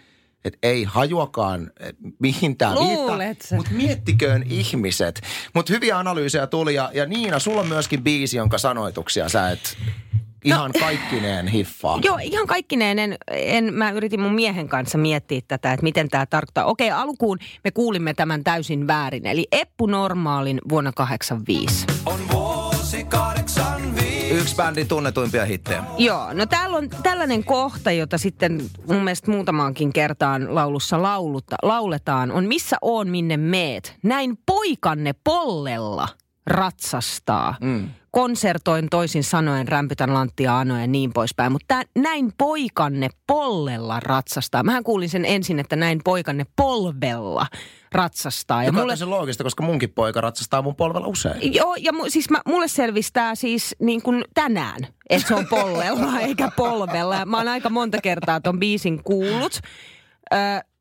että 0.46 0.60
ei 0.64 0.84
hajuakaan, 0.84 1.72
et 1.80 1.96
mihin 2.20 2.58
tämä 2.58 2.76
viittaa. 2.76 3.58
Mutta 3.58 3.72
miettiköön 3.72 4.44
ihmiset. 4.50 5.22
Mutta 5.54 5.74
hyviä 5.74 6.00
analyysejä 6.00 6.48
tuli, 6.48 6.76
ja, 6.76 6.92
ja 6.94 7.06
Niina, 7.06 7.40
sulla 7.40 7.62
on 7.62 7.68
myöskin 7.68 8.04
biisi, 8.04 8.38
jonka 8.38 8.58
sanoituksia 8.58 9.30
sä 9.30 9.50
et 9.50 9.78
ihan 10.46 10.72
kaikkineen 10.80 11.48
hiffaa. 11.48 12.00
Joo, 12.04 12.20
ihan 12.22 12.48
kaikkineen 12.48 13.00
en, 13.00 13.18
en, 13.32 13.74
mä 13.74 13.92
yritin 13.92 14.22
mun 14.22 14.34
miehen 14.34 14.70
kanssa 14.70 14.98
miettiä 14.98 15.42
tätä, 15.48 15.74
että 15.74 15.84
miten 15.84 16.10
tämä 16.10 16.26
tarkoittaa. 16.26 16.66
Okei, 16.66 16.92
alkuun 16.92 17.40
me 17.64 17.72
kuulimme 17.72 18.14
tämän 18.14 18.44
täysin 18.44 18.88
väärin. 18.88 19.26
Eli 19.26 19.48
Eppu 19.52 19.86
Normaalin 19.86 20.62
vuonna 20.70 20.92
85. 20.92 21.86
On 22.06 22.20
vuosi 22.20 22.29
85. 22.29 22.29
Yksi 24.32 24.56
bändin 24.56 24.88
tunnetuimpia 24.88 25.46
hittejä. 25.46 25.84
Joo, 25.98 26.34
no 26.34 26.46
täällä 26.46 26.78
on 26.78 26.90
tällainen 27.04 27.44
kohta, 27.44 27.92
jota 27.92 28.18
sitten 28.18 28.62
mun 28.88 29.04
mielestä 29.04 29.32
muutamaankin 29.32 29.94
kertaan 29.94 30.56
laulussa 30.56 31.02
lauluta, 31.02 31.56
lauletaan, 31.64 32.32
on 32.32 32.46
Missä 32.46 32.78
on, 32.82 33.10
minne 33.10 33.38
meet. 33.38 33.96
Näin 34.04 34.38
poikanne 34.46 35.14
pollella 35.24 36.08
ratsastaa. 36.50 37.56
Mm. 37.62 37.90
Konsertoin 38.12 38.88
toisin 38.90 39.24
sanoen, 39.24 39.68
rämpytän 39.68 40.14
lanttia 40.14 40.60
anoja 40.60 40.82
ja 40.82 40.88
niin 40.88 41.14
poispäin. 41.14 41.52
Mutta 41.52 41.82
näin 41.96 42.34
poikanne 42.38 43.10
pollella 43.28 44.00
ratsastaa. 44.00 44.64
Mähän 44.64 44.84
kuulin 44.84 45.10
sen 45.10 45.26
ensin, 45.26 45.60
että 45.60 45.76
näin 45.76 46.02
poikanne 46.04 46.46
polvella 46.56 47.48
ratsastaa. 47.92 48.64
Ja 48.64 48.68
Joka 48.68 48.80
mulle, 48.80 48.94
on 48.94 49.00
tosi 49.00 49.06
loogista, 49.06 49.44
koska 49.44 49.64
munkin 49.64 49.90
poika 49.90 50.22
ratsastaa 50.22 50.62
mun 50.62 50.76
polvella 50.76 51.08
usein. 51.08 51.54
Joo, 51.54 51.76
ja 51.76 51.94
mu, 51.94 52.04
siis 52.08 52.30
mä, 52.30 52.42
mulle 52.48 52.68
selvistää 52.68 53.36
siis 53.36 53.76
niin 53.80 54.02
kuin 54.02 54.26
tänään, 54.34 54.88
että 55.10 55.28
se 55.28 55.36
on 55.36 55.48
pollella 55.48 56.20
eikä 56.28 56.52
polvella. 56.56 57.26
Mä 57.26 57.38
oon 57.38 57.48
aika 57.48 57.70
monta 57.70 57.98
kertaa 58.04 58.42
ton 58.42 58.60
biisin 58.60 59.04
kuullut, 59.04 59.60
ö, 60.34 60.38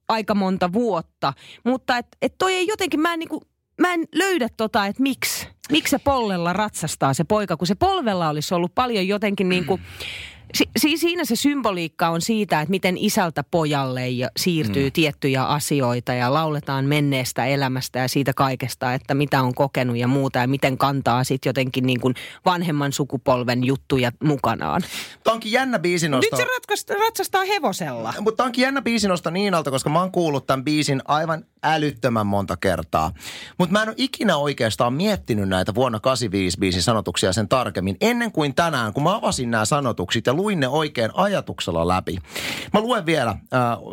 aika 0.08 0.34
monta 0.34 0.72
vuotta. 0.72 1.32
Mutta 1.64 1.96
et, 1.96 2.06
et 2.22 2.34
toi 2.38 2.54
ei 2.54 2.66
jotenkin, 2.66 3.00
mä 3.00 3.12
en, 3.12 3.18
niin 3.18 3.28
kuin, 3.28 3.40
mä 3.80 3.94
en 3.94 4.04
löydä 4.14 4.48
tota, 4.56 4.86
että 4.86 5.02
miksi, 5.02 5.48
miksi 5.70 5.90
se 5.90 5.98
pollella 5.98 6.52
ratsastaa 6.52 7.14
se 7.14 7.24
poika, 7.24 7.56
kun 7.56 7.66
se 7.66 7.74
polvella 7.74 8.28
olisi 8.28 8.54
ollut 8.54 8.74
paljon 8.74 9.08
jotenkin 9.08 9.48
niin 9.48 9.64
kuin, 9.66 9.80
Si- 9.80 10.37
si- 10.54 10.98
siinä 10.98 11.24
se 11.24 11.36
symboliikka 11.36 12.08
on 12.08 12.20
siitä, 12.20 12.60
että 12.60 12.70
miten 12.70 12.98
isältä 12.98 13.44
pojalle 13.50 14.08
ja 14.08 14.30
siirtyy 14.36 14.84
mm. 14.84 14.92
tiettyjä 14.92 15.44
asioita 15.44 16.12
ja 16.12 16.34
lauletaan 16.34 16.84
menneestä 16.84 17.46
elämästä 17.46 17.98
ja 17.98 18.08
siitä 18.08 18.32
kaikesta, 18.32 18.94
että 18.94 19.14
mitä 19.14 19.42
on 19.42 19.54
kokenut 19.54 19.96
ja 19.96 20.08
muuta 20.08 20.38
ja 20.38 20.48
miten 20.48 20.78
kantaa 20.78 21.24
sitten 21.24 21.50
jotenkin 21.50 21.86
niin 21.86 22.00
kuin 22.00 22.14
vanhemman 22.44 22.92
sukupolven 22.92 23.64
juttuja 23.64 24.12
mukanaan. 24.24 24.82
Tämä 25.24 25.34
onkin 25.34 25.52
jännä 25.52 25.78
biisinosto. 25.78 26.36
Nyt 26.36 26.40
se 26.40 26.52
ratkasta, 26.54 26.94
ratsastaa 26.94 27.44
hevosella. 27.44 28.14
Mutta 28.20 28.44
onkin 28.44 28.62
jännä 28.62 28.82
biisinosto 28.82 29.30
Niinalta, 29.30 29.70
koska 29.70 29.90
mä 29.90 30.00
oon 30.00 30.12
kuullut 30.12 30.46
tämän 30.46 30.64
biisin 30.64 31.02
aivan 31.04 31.44
älyttömän 31.62 32.26
monta 32.26 32.56
kertaa. 32.56 33.12
Mutta 33.58 33.72
mä 33.72 33.82
en 33.82 33.88
ole 33.88 33.94
ikinä 33.98 34.36
oikeastaan 34.36 34.92
miettinyt 34.92 35.48
näitä 35.48 35.74
vuonna 35.74 36.00
85 36.00 36.58
biisin 36.58 36.82
sanotuksia 36.82 37.32
sen 37.32 37.48
tarkemmin, 37.48 37.96
ennen 38.00 38.32
kuin 38.32 38.54
tänään, 38.54 38.92
kun 38.92 39.02
mä 39.02 39.16
avasin 39.16 39.50
nämä 39.50 39.64
sanotukset 39.64 40.26
ja 40.26 40.36
luin 40.38 40.60
ne 40.60 40.68
oikein 40.68 41.10
ajatuksella 41.14 41.88
läpi. 41.88 42.18
Mä 42.72 42.80
luen 42.80 43.06
vielä 43.06 43.30
äh, 43.30 43.38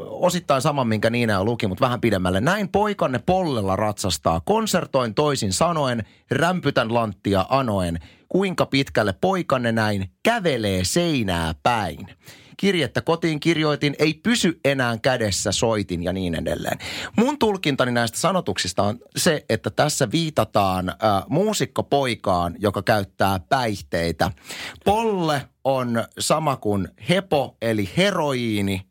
osittain 0.10 0.62
saman, 0.62 0.88
minkä 0.88 1.10
Niina 1.10 1.44
luki, 1.44 1.68
mutta 1.68 1.86
vähän 1.86 2.02
pidemmälle. 2.02 2.42
Näin 2.42 2.70
poikanne 2.70 3.20
pollella 3.20 3.76
ratsastaa, 3.76 4.42
konsertoin 4.46 5.14
toisin 5.14 5.54
sanoen, 5.54 6.04
rämpytän 6.32 6.94
lanttia 6.94 7.46
anoen, 7.50 8.00
kuinka 8.30 8.66
pitkälle 8.66 9.14
poikanne 9.22 9.72
näin 9.72 10.10
kävelee 10.24 10.84
seinää 10.84 11.56
päin. 11.64 12.08
Kirjettä 12.58 13.02
kotiin 13.02 13.40
kirjoitin, 13.40 13.96
ei 14.00 14.14
pysy 14.14 14.60
enää 14.66 14.98
kädessä, 14.98 15.52
soitin 15.52 16.04
ja 16.04 16.14
niin 16.14 16.36
edelleen. 16.36 16.78
Mun 17.18 17.40
tulkintani 17.40 17.92
näistä 17.92 18.18
sanotuksista 18.18 18.84
on 18.84 19.00
se, 19.16 19.46
että 19.50 19.70
tässä 19.70 20.12
viitataan 20.12 20.90
äh, 20.90 20.96
muusikkopoikaan, 21.30 22.56
joka 22.60 22.82
käyttää 22.82 23.40
päihteitä. 23.40 24.32
Polle 24.86 25.42
on 25.64 26.04
sama 26.20 26.56
kuin 26.56 26.88
hepo, 27.10 27.58
eli 27.62 27.90
heroiini. 27.98 28.82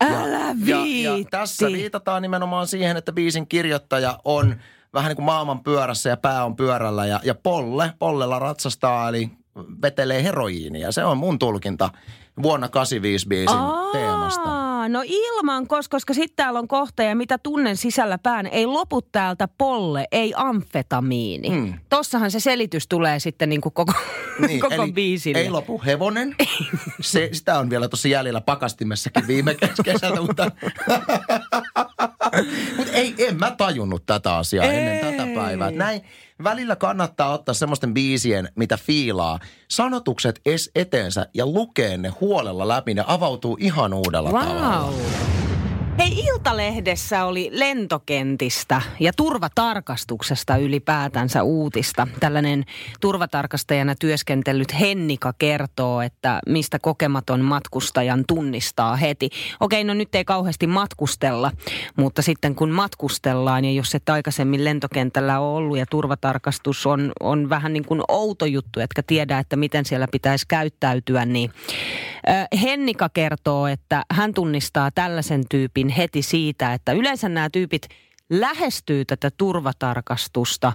Älä 0.00 0.38
ja, 0.64 0.82
viitti. 0.82 1.02
ja 1.02 1.12
tässä 1.30 1.66
viitataan 1.66 2.22
nimenomaan 2.22 2.66
siihen, 2.66 2.96
että 2.96 3.12
biisin 3.12 3.46
kirjoittaja 3.48 4.18
on 4.24 4.56
vähän 4.94 5.08
niin 5.08 5.16
kuin 5.16 5.26
maailman 5.26 5.62
pyörässä 5.62 6.10
ja 6.10 6.16
pää 6.16 6.44
on 6.44 6.56
pyörällä. 6.56 7.06
Ja, 7.06 7.20
ja 7.24 7.34
polle, 7.34 7.92
pollella 7.98 8.38
ratsastaa, 8.38 9.08
eli 9.08 9.30
vetelee 9.82 10.24
heroiinia. 10.24 10.92
Se 10.92 11.04
on 11.04 11.16
mun 11.18 11.38
tulkinta 11.38 11.90
vuonna 12.42 12.68
85 12.68 13.28
biisin 13.28 13.56
teemasta. 13.92 14.50
Aa, 14.50 14.88
no 14.88 15.02
ilman, 15.06 15.66
koska, 15.66 15.94
koska 15.94 16.14
sitten 16.14 16.36
täällä 16.36 16.58
on 16.58 16.68
kohta 16.68 17.02
ja 17.02 17.14
mitä 17.14 17.38
tunnen 17.38 17.76
sisällä 17.76 18.18
pään, 18.18 18.46
ei 18.46 18.66
lopu 18.66 19.02
täältä 19.02 19.48
polle, 19.58 20.06
ei 20.12 20.32
amfetamiini. 20.36 21.48
Hmm. 21.48 21.74
Tossahan 21.88 22.30
se 22.30 22.40
selitys 22.40 22.86
tulee 22.88 23.18
sitten 23.20 23.48
niin 23.48 23.60
kuin 23.60 23.72
koko, 23.72 23.92
niin, 24.46 24.60
koko 24.60 24.74
eli 24.74 24.92
biisille. 24.92 25.38
Ei 25.38 25.50
lopu 25.50 25.82
hevonen. 25.86 26.36
Se, 27.00 27.28
sitä 27.32 27.58
on 27.58 27.70
vielä 27.70 27.88
tuossa 27.88 28.08
jäljellä 28.08 28.40
pakastimessakin 28.40 29.26
viime 29.26 29.54
kes- 29.54 29.80
kesältä, 29.84 30.20
mutta... 30.26 30.50
mutta 32.76 32.92
ei, 32.92 33.14
en 33.18 33.38
mä 33.38 33.50
tajunnut 33.50 34.06
tätä 34.06 34.36
asiaa 34.36 34.64
ei. 34.64 34.78
ennen 34.78 35.16
tätä 35.16 35.28
päivää. 35.34 35.70
Näin 35.70 36.02
välillä 36.44 36.76
kannattaa 36.76 37.32
ottaa 37.32 37.54
semmoisten 37.54 37.94
biisien, 37.94 38.48
mitä 38.56 38.76
fiilaa, 38.76 39.38
sanotukset 39.68 40.40
es 40.46 40.70
eteensä 40.74 41.26
ja 41.34 41.46
lukee 41.46 41.96
ne 41.96 42.08
huolella 42.08 42.68
läpi. 42.68 42.94
Ne 42.94 43.04
avautuu 43.06 43.56
ihan 43.60 43.94
uudella 43.94 44.30
tavalla. 44.30 45.31
Hei, 45.98 46.18
Iltalehdessä 46.18 47.24
oli 47.24 47.48
lentokentistä 47.52 48.82
ja 49.00 49.12
turvatarkastuksesta 49.12 50.56
ylipäätänsä 50.56 51.42
uutista. 51.42 52.08
Tällainen 52.20 52.64
turvatarkastajana 53.00 53.94
työskentellyt 53.94 54.80
Hennika 54.80 55.32
kertoo, 55.38 56.00
että 56.00 56.40
mistä 56.46 56.78
kokematon 56.78 57.40
matkustajan 57.40 58.24
tunnistaa 58.28 58.96
heti. 58.96 59.30
Okei, 59.60 59.84
no 59.84 59.94
nyt 59.94 60.14
ei 60.14 60.24
kauheasti 60.24 60.66
matkustella, 60.66 61.52
mutta 61.96 62.22
sitten 62.22 62.54
kun 62.54 62.70
matkustellaan 62.70 63.64
ja 63.64 63.72
jos 63.72 63.94
et 63.94 64.08
aikaisemmin 64.08 64.64
lentokentällä 64.64 65.40
ole 65.40 65.56
ollut 65.56 65.78
ja 65.78 65.86
turvatarkastus 65.86 66.86
on, 66.86 67.12
on 67.20 67.48
vähän 67.48 67.72
niin 67.72 67.84
kuin 67.84 68.02
outo 68.08 68.46
juttu, 68.46 68.80
etkä 68.80 69.02
tiedä, 69.02 69.38
että 69.38 69.56
miten 69.56 69.84
siellä 69.84 70.06
pitäisi 70.12 70.44
käyttäytyä, 70.48 71.24
niin 71.24 71.52
Hennika 72.62 73.08
kertoo, 73.08 73.66
että 73.66 74.02
hän 74.10 74.34
tunnistaa 74.34 74.90
tällaisen 74.90 75.42
tyypin 75.50 75.88
heti 75.88 76.22
siitä, 76.22 76.74
että 76.74 76.92
yleensä 76.92 77.28
nämä 77.28 77.50
tyypit 77.50 77.88
lähestyy 78.30 79.04
tätä 79.04 79.30
turvatarkastusta 79.38 80.72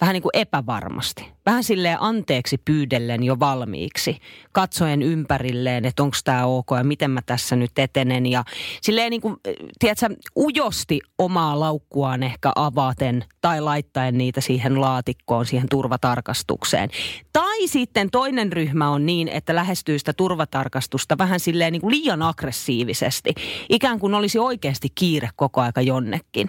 vähän 0.00 0.12
niin 0.12 0.22
kuin 0.22 0.30
epävarmasti. 0.34 1.32
Vähän 1.46 1.64
silleen 1.64 1.96
anteeksi 2.00 2.58
pyydellen 2.58 3.22
jo 3.22 3.38
valmiiksi. 3.40 4.18
Katsoen 4.52 5.02
ympärilleen, 5.02 5.84
että 5.84 6.02
onko 6.02 6.16
tämä 6.24 6.46
ok 6.46 6.66
ja 6.76 6.84
miten 6.84 7.10
mä 7.10 7.20
tässä 7.26 7.56
nyt 7.56 7.78
etenen. 7.78 8.26
Ja 8.26 8.44
silleen 8.82 9.10
niin 9.10 9.20
kuin, 9.20 9.36
tiedätkö, 9.78 10.08
ujosti 10.36 11.00
omaa 11.18 11.60
laukkuaan 11.60 12.22
ehkä 12.22 12.52
avaten 12.56 13.24
tai 13.40 13.60
laittaen 13.60 14.18
niitä 14.18 14.40
siihen 14.40 14.80
laatikkoon, 14.80 15.46
siihen 15.46 15.68
turvatarkastukseen. 15.68 16.90
Tai 17.32 17.66
sitten 17.66 18.10
toinen 18.10 18.52
ryhmä 18.52 18.90
on 18.90 19.06
niin, 19.06 19.28
että 19.28 19.54
lähestyy 19.54 19.98
sitä 19.98 20.12
turvatarkastusta 20.12 21.18
vähän 21.18 21.40
silleen 21.40 21.72
niin 21.72 21.80
kuin 21.80 21.90
liian 21.90 22.22
aggressiivisesti. 22.22 23.34
Ikään 23.68 23.98
kuin 23.98 24.14
olisi 24.14 24.38
oikeasti 24.38 24.88
kiire 24.94 25.28
koko 25.36 25.60
aika 25.60 25.80
jonnekin 25.80 26.48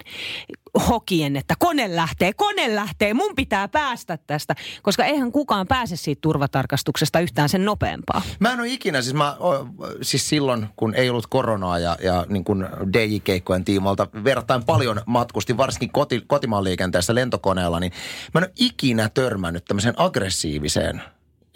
hokien, 0.88 1.36
että 1.36 1.54
kone 1.58 1.96
lähtee, 1.96 2.32
kone 2.32 2.74
lähtee, 2.74 3.14
mun 3.14 3.34
pitää 3.36 3.68
päästä 3.68 4.18
tästä. 4.26 4.54
Koska 4.82 5.04
eihän 5.04 5.32
kukaan 5.32 5.66
pääse 5.66 5.96
siitä 5.96 6.20
turvatarkastuksesta 6.20 7.20
yhtään 7.20 7.48
sen 7.48 7.64
nopeampaa. 7.64 8.22
Mä 8.40 8.52
en 8.52 8.60
ole 8.60 8.68
ikinä, 8.68 9.02
siis, 9.02 9.14
mä, 9.14 9.36
siis 10.02 10.28
silloin 10.28 10.66
kun 10.76 10.94
ei 10.94 11.10
ollut 11.10 11.26
koronaa 11.26 11.78
ja, 11.78 11.96
ja 12.02 12.26
niin 12.28 12.44
kuin 12.44 12.66
DJ-keikkojen 12.92 13.64
tiimoilta 13.64 14.06
verrattain 14.24 14.64
paljon 14.64 15.00
matkustin, 15.06 15.56
varsinkin 15.56 15.92
koti, 15.92 16.22
kotimaan 16.26 16.64
liikenteessä 16.64 17.14
lentokoneella, 17.14 17.80
niin 17.80 17.92
mä 18.34 18.38
en 18.40 18.44
ole 18.44 18.52
ikinä 18.58 19.08
törmännyt 19.14 19.64
tämmöiseen 19.64 19.94
aggressiiviseen 19.96 21.02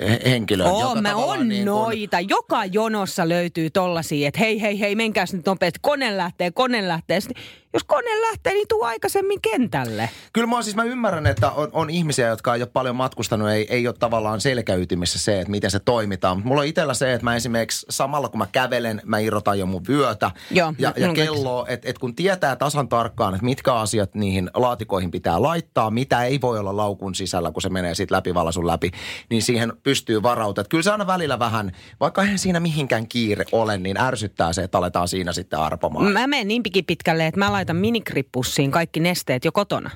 he- 0.01 0.21
henkilöön. 0.27 0.71
Oo, 0.71 0.81
joka 0.89 1.03
mä 1.03 1.15
on 1.15 1.49
niin 1.49 1.65
kuin- 1.67 1.67
noita. 1.67 2.21
Joka 2.21 2.65
jonossa 2.65 3.29
löytyy 3.29 3.71
tollasia, 3.71 4.29
että 4.29 4.41
hei, 4.41 4.61
hei, 4.61 4.81
hei, 4.81 4.95
menkääs 4.95 5.33
nyt 5.33 5.47
nopeasti. 5.47 5.79
Kone 5.83 6.17
lähtee, 6.17 6.51
kone 6.51 6.89
lähtee. 6.89 7.21
Sitten, 7.21 7.43
jos 7.77 7.85
kone 7.85 8.21
lähtee, 8.21 8.53
niin 8.53 8.69
tuu 8.69 8.83
aikaisemmin 8.83 9.41
kentälle. 9.41 10.11
Kyllä 10.33 10.47
mä, 10.47 10.63
siis, 10.63 10.77
mä 10.77 10.85
ymmärrän, 10.85 11.27
että 11.27 11.51
on, 11.51 11.69
on 11.73 11.91
ihmisiä, 11.91 12.29
jotka 12.29 12.55
ei 12.55 12.63
ole 12.63 12.71
paljon 12.73 12.97
matkustanut, 12.97 13.49
ei, 13.49 13.67
ei 13.71 13.87
ole 13.87 13.95
tavallaan 13.99 14.41
selkäytimissä 14.41 15.19
se, 15.19 15.41
että 15.41 15.51
miten 15.51 15.71
se 15.71 15.79
toimitaan. 15.79 16.37
Mutta 16.37 16.49
mulla 16.49 16.61
on 16.61 16.67
itsellä 16.67 16.95
se, 16.95 17.13
että 17.13 17.25
mä 17.25 17.37
esimerkiksi 17.37 17.87
samalla 17.91 18.29
kun 18.29 18.39
mä 18.39 18.47
kävelen, 18.53 19.03
mä 19.05 19.19
irrotan 19.19 19.59
jo 19.59 19.67
mun 19.67 19.83
vyötä 19.89 20.31
Joo, 20.51 20.75
ja, 20.79 20.93
ja 20.97 21.13
kelloa, 21.13 21.67
että 21.69 21.91
et 21.91 21.99
kun 21.99 22.15
tietää 22.15 22.57
tasan 22.57 22.89
tarkkaan, 22.89 23.35
että 23.35 23.45
mitkä 23.45 23.75
asiat 23.75 24.15
niihin 24.15 24.51
laatikoihin 24.55 25.11
pitää 25.11 25.43
laittaa, 25.43 25.91
mitä 25.91 26.25
ei 26.25 26.41
voi 26.41 26.59
olla 26.59 26.77
laukun 26.77 27.15
sisällä, 27.15 27.53
kun 27.53 27.63
se 27.63 27.69
menee 27.69 27.95
siitä 27.95 28.15
läpivalasun 28.15 28.67
läpi, 28.67 28.91
niin 29.31 29.43
siihen 29.43 29.73
pystyy 29.83 30.23
varautumaan. 30.23 30.65
Et 30.65 30.69
Kyllä 30.69 30.83
se 30.83 30.91
aina 30.91 31.07
välillä 31.07 31.39
vähän, 31.39 31.73
vaikka 32.01 32.23
eihän 32.23 32.39
siinä 32.39 32.61
mihinkään 32.61 33.09
kiire 33.09 33.45
ole, 33.53 33.79
niin 33.79 34.01
ärsyttää 34.01 34.53
se, 34.53 34.63
että 34.63 34.79
aletaan 34.79 35.09
siinä 35.09 35.33
sitten 35.33 35.59
arpomaan. 35.59 36.13
Mä 36.13 36.27
menen 36.27 36.49
niin 36.49 36.63
pitkälle, 36.87 37.27
että 37.27 37.39
mä 37.39 37.53
laitan 37.53 37.66
minikrippussiin 37.75 38.71
kaikki 38.71 39.01
nesteet 39.01 39.45
jo 39.45 39.53
kotona. 39.53 39.91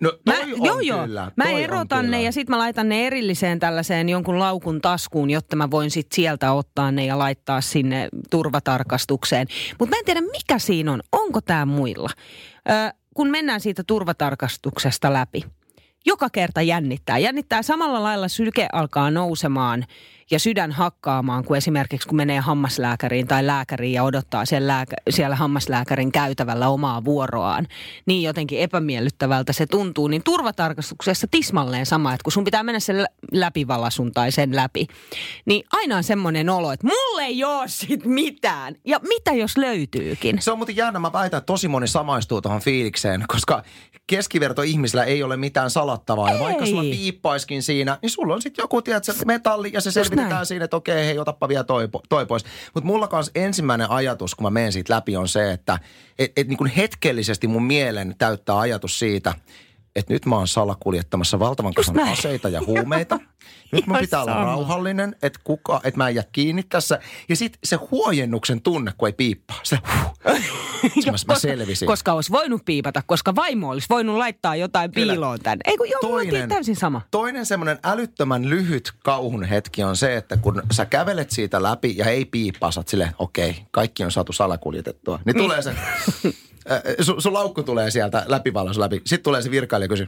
No 0.00 0.12
Mä, 0.26 0.34
on 0.40 0.64
joo, 0.66 0.80
joo. 0.80 1.06
kyllä, 1.06 1.32
Mä 1.36 1.44
erotan 1.44 2.10
ne 2.10 2.22
ja 2.22 2.32
sitten 2.32 2.56
mä 2.56 2.58
laitan 2.58 2.88
ne 2.88 3.06
erilliseen 3.06 3.58
tällaiseen 3.58 4.08
jonkun 4.08 4.38
laukun 4.38 4.80
taskuun, 4.80 5.30
jotta 5.30 5.56
mä 5.56 5.70
voin 5.70 5.90
sitten 5.90 6.16
sieltä 6.16 6.52
ottaa 6.52 6.92
ne 6.92 7.06
ja 7.06 7.18
laittaa 7.18 7.60
sinne 7.60 8.08
turvatarkastukseen. 8.30 9.46
Mutta 9.78 9.96
mä 9.96 9.98
en 9.98 10.04
tiedä, 10.04 10.20
mikä 10.20 10.58
siinä 10.58 10.92
on. 10.92 11.00
Onko 11.12 11.40
tämä 11.40 11.66
muilla? 11.66 12.10
Ö, 12.70 12.94
kun 13.14 13.30
mennään 13.30 13.60
siitä 13.60 13.82
turvatarkastuksesta 13.86 15.12
läpi, 15.12 15.44
joka 16.06 16.30
kerta 16.30 16.62
jännittää. 16.62 17.18
Jännittää 17.18 17.62
samalla 17.62 18.02
lailla 18.02 18.28
syke 18.28 18.66
alkaa 18.72 19.10
nousemaan 19.10 19.84
ja 20.30 20.38
sydän 20.38 20.72
hakkaamaan, 20.72 21.44
kuin 21.44 21.58
esimerkiksi 21.58 22.08
kun 22.08 22.16
menee 22.16 22.40
hammaslääkäriin 22.40 23.26
tai 23.26 23.46
lääkäriin 23.46 23.92
ja 23.92 24.02
odottaa 24.02 24.44
siellä, 24.44 24.66
lääkä, 24.66 24.96
siellä 25.10 25.36
hammaslääkärin 25.36 26.12
käytävällä 26.12 26.68
omaa 26.68 27.04
vuoroaan. 27.04 27.66
Niin 28.06 28.22
jotenkin 28.22 28.58
epämiellyttävältä 28.58 29.52
se 29.52 29.66
tuntuu. 29.66 30.08
Niin 30.08 30.22
turvatarkastuksessa 30.22 31.26
tismalleen 31.30 31.86
sama, 31.86 32.14
että 32.14 32.24
kun 32.24 32.32
sun 32.32 32.44
pitää 32.44 32.62
mennä 32.62 32.80
sen 32.80 33.02
lä- 33.02 33.08
läpivalasun 33.32 34.12
tai 34.12 34.32
sen 34.32 34.56
läpi, 34.56 34.86
niin 35.46 35.64
aina 35.72 35.96
on 35.96 36.04
semmoinen 36.04 36.50
olo, 36.50 36.72
että 36.72 36.86
mulle 36.86 37.24
ei 37.24 37.44
ole 37.44 37.68
sit 37.68 38.04
mitään. 38.04 38.74
Ja 38.84 39.00
mitä 39.08 39.32
jos 39.32 39.56
löytyykin? 39.56 40.42
Se 40.42 40.52
on 40.52 40.58
muuten 40.58 40.76
jännä, 40.76 40.98
mä 40.98 41.12
väitän, 41.12 41.38
että 41.38 41.46
tosi 41.46 41.68
moni 41.68 41.88
samaistuu 41.88 42.40
tuohon 42.40 42.60
fiilikseen, 42.60 43.24
koska 43.28 43.62
keskiverto 44.06 44.62
ihmisellä 44.62 45.04
ei 45.04 45.22
ole 45.22 45.36
mitään 45.36 45.70
salattavaa. 45.70 46.32
Ja 46.32 46.40
vaikka 46.40 46.64
Ei. 46.64 46.70
sulla 46.70 46.82
piippaiskin 46.82 47.62
siinä, 47.62 47.98
niin 48.02 48.10
sulla 48.10 48.34
on 48.34 48.42
sitten 48.42 48.62
joku, 48.62 48.82
tiedätkö, 48.82 49.12
metalli 49.26 49.70
ja 49.72 49.80
se 49.80 49.90
selvitetään 50.14 50.38
näin. 50.38 50.46
siinä, 50.46 50.64
että 50.64 50.76
okei, 50.76 51.06
hei, 51.06 51.18
otappa 51.18 51.48
vielä 51.48 51.64
toi, 51.64 51.88
toi 52.08 52.26
pois. 52.26 52.44
Mutta 52.74 52.86
mulla 52.86 53.08
kanssa 53.08 53.32
ensimmäinen 53.34 53.90
ajatus, 53.90 54.34
kun 54.34 54.46
mä 54.46 54.50
menen 54.50 54.72
siitä 54.72 54.94
läpi, 54.94 55.16
on 55.16 55.28
se, 55.28 55.52
että 55.52 55.78
et, 56.18 56.32
et 56.36 56.48
niin 56.48 56.58
kuin 56.58 56.70
hetkellisesti 56.70 57.46
mun 57.46 57.64
mielen 57.64 58.14
täyttää 58.18 58.58
ajatus 58.58 58.98
siitä, 58.98 59.34
että 59.96 60.12
nyt 60.12 60.26
mä 60.26 60.36
oon 60.36 60.48
salakuljettamassa 60.48 61.38
valtavan 61.38 61.74
kasan 61.74 62.00
aseita 62.00 62.48
ja 62.48 62.60
huumeita. 62.66 63.18
Nyt 63.72 63.86
mun 63.86 63.98
pitää 63.98 64.22
olla 64.22 64.44
rauhallinen, 64.44 65.16
että, 65.22 65.40
kuka, 65.44 65.80
että 65.84 65.98
mä 65.98 66.08
en 66.08 66.14
jää 66.14 66.24
kiinni 66.32 66.62
tässä. 66.62 66.98
Ja 67.28 67.36
sitten 67.36 67.58
se 67.64 67.76
huojennuksen 67.90 68.62
tunne, 68.62 68.92
kun 68.98 69.08
ei 69.08 69.12
piippaa. 69.12 69.60
Se, 69.62 69.78
huh. 69.94 70.14
Se 71.04 71.10
mä, 71.10 71.16
mä 71.26 71.38
selvisin. 71.38 71.86
Koska 71.86 72.12
olisi 72.12 72.32
voinut 72.32 72.64
piipata, 72.64 73.02
koska 73.06 73.34
vaimo 73.34 73.70
olisi 73.70 73.86
voinut 73.90 74.16
laittaa 74.16 74.56
jotain 74.56 74.92
Kyllä. 74.92 75.12
piiloon 75.12 75.40
tänne. 75.40 75.62
Ei 75.64 75.76
kun 75.76 75.88
joo, 75.90 76.16
on 76.42 76.48
täysin 76.48 76.76
sama. 76.76 77.00
Toinen 77.10 77.46
semmoinen 77.46 77.78
älyttömän 77.84 78.50
lyhyt 78.50 78.92
kauhun 79.04 79.44
hetki 79.44 79.84
on 79.84 79.96
se, 79.96 80.16
että 80.16 80.36
kun 80.36 80.62
sä 80.72 80.86
kävelet 80.86 81.30
siitä 81.30 81.62
läpi 81.62 81.94
ja 81.96 82.04
ei 82.04 82.24
piippaa, 82.24 82.70
sä 82.70 82.80
oot 82.80 82.88
silleen, 82.88 83.14
okei, 83.18 83.56
kaikki 83.70 84.04
on 84.04 84.12
saatu 84.12 84.32
salakuljetettua. 84.32 85.18
Niin 85.24 85.36
tulee 85.36 85.62
se, 85.62 85.74
sun, 87.00 87.22
sun 87.22 87.32
laukku 87.32 87.62
tulee 87.62 87.90
sieltä 87.90 88.24
läpivalasu 88.26 88.80
läpi. 88.80 88.96
Sitten 89.06 89.22
tulee 89.24 89.42
se 89.42 89.50
virkailija 89.50 89.84
ja 89.84 89.88
kysyy, 89.88 90.06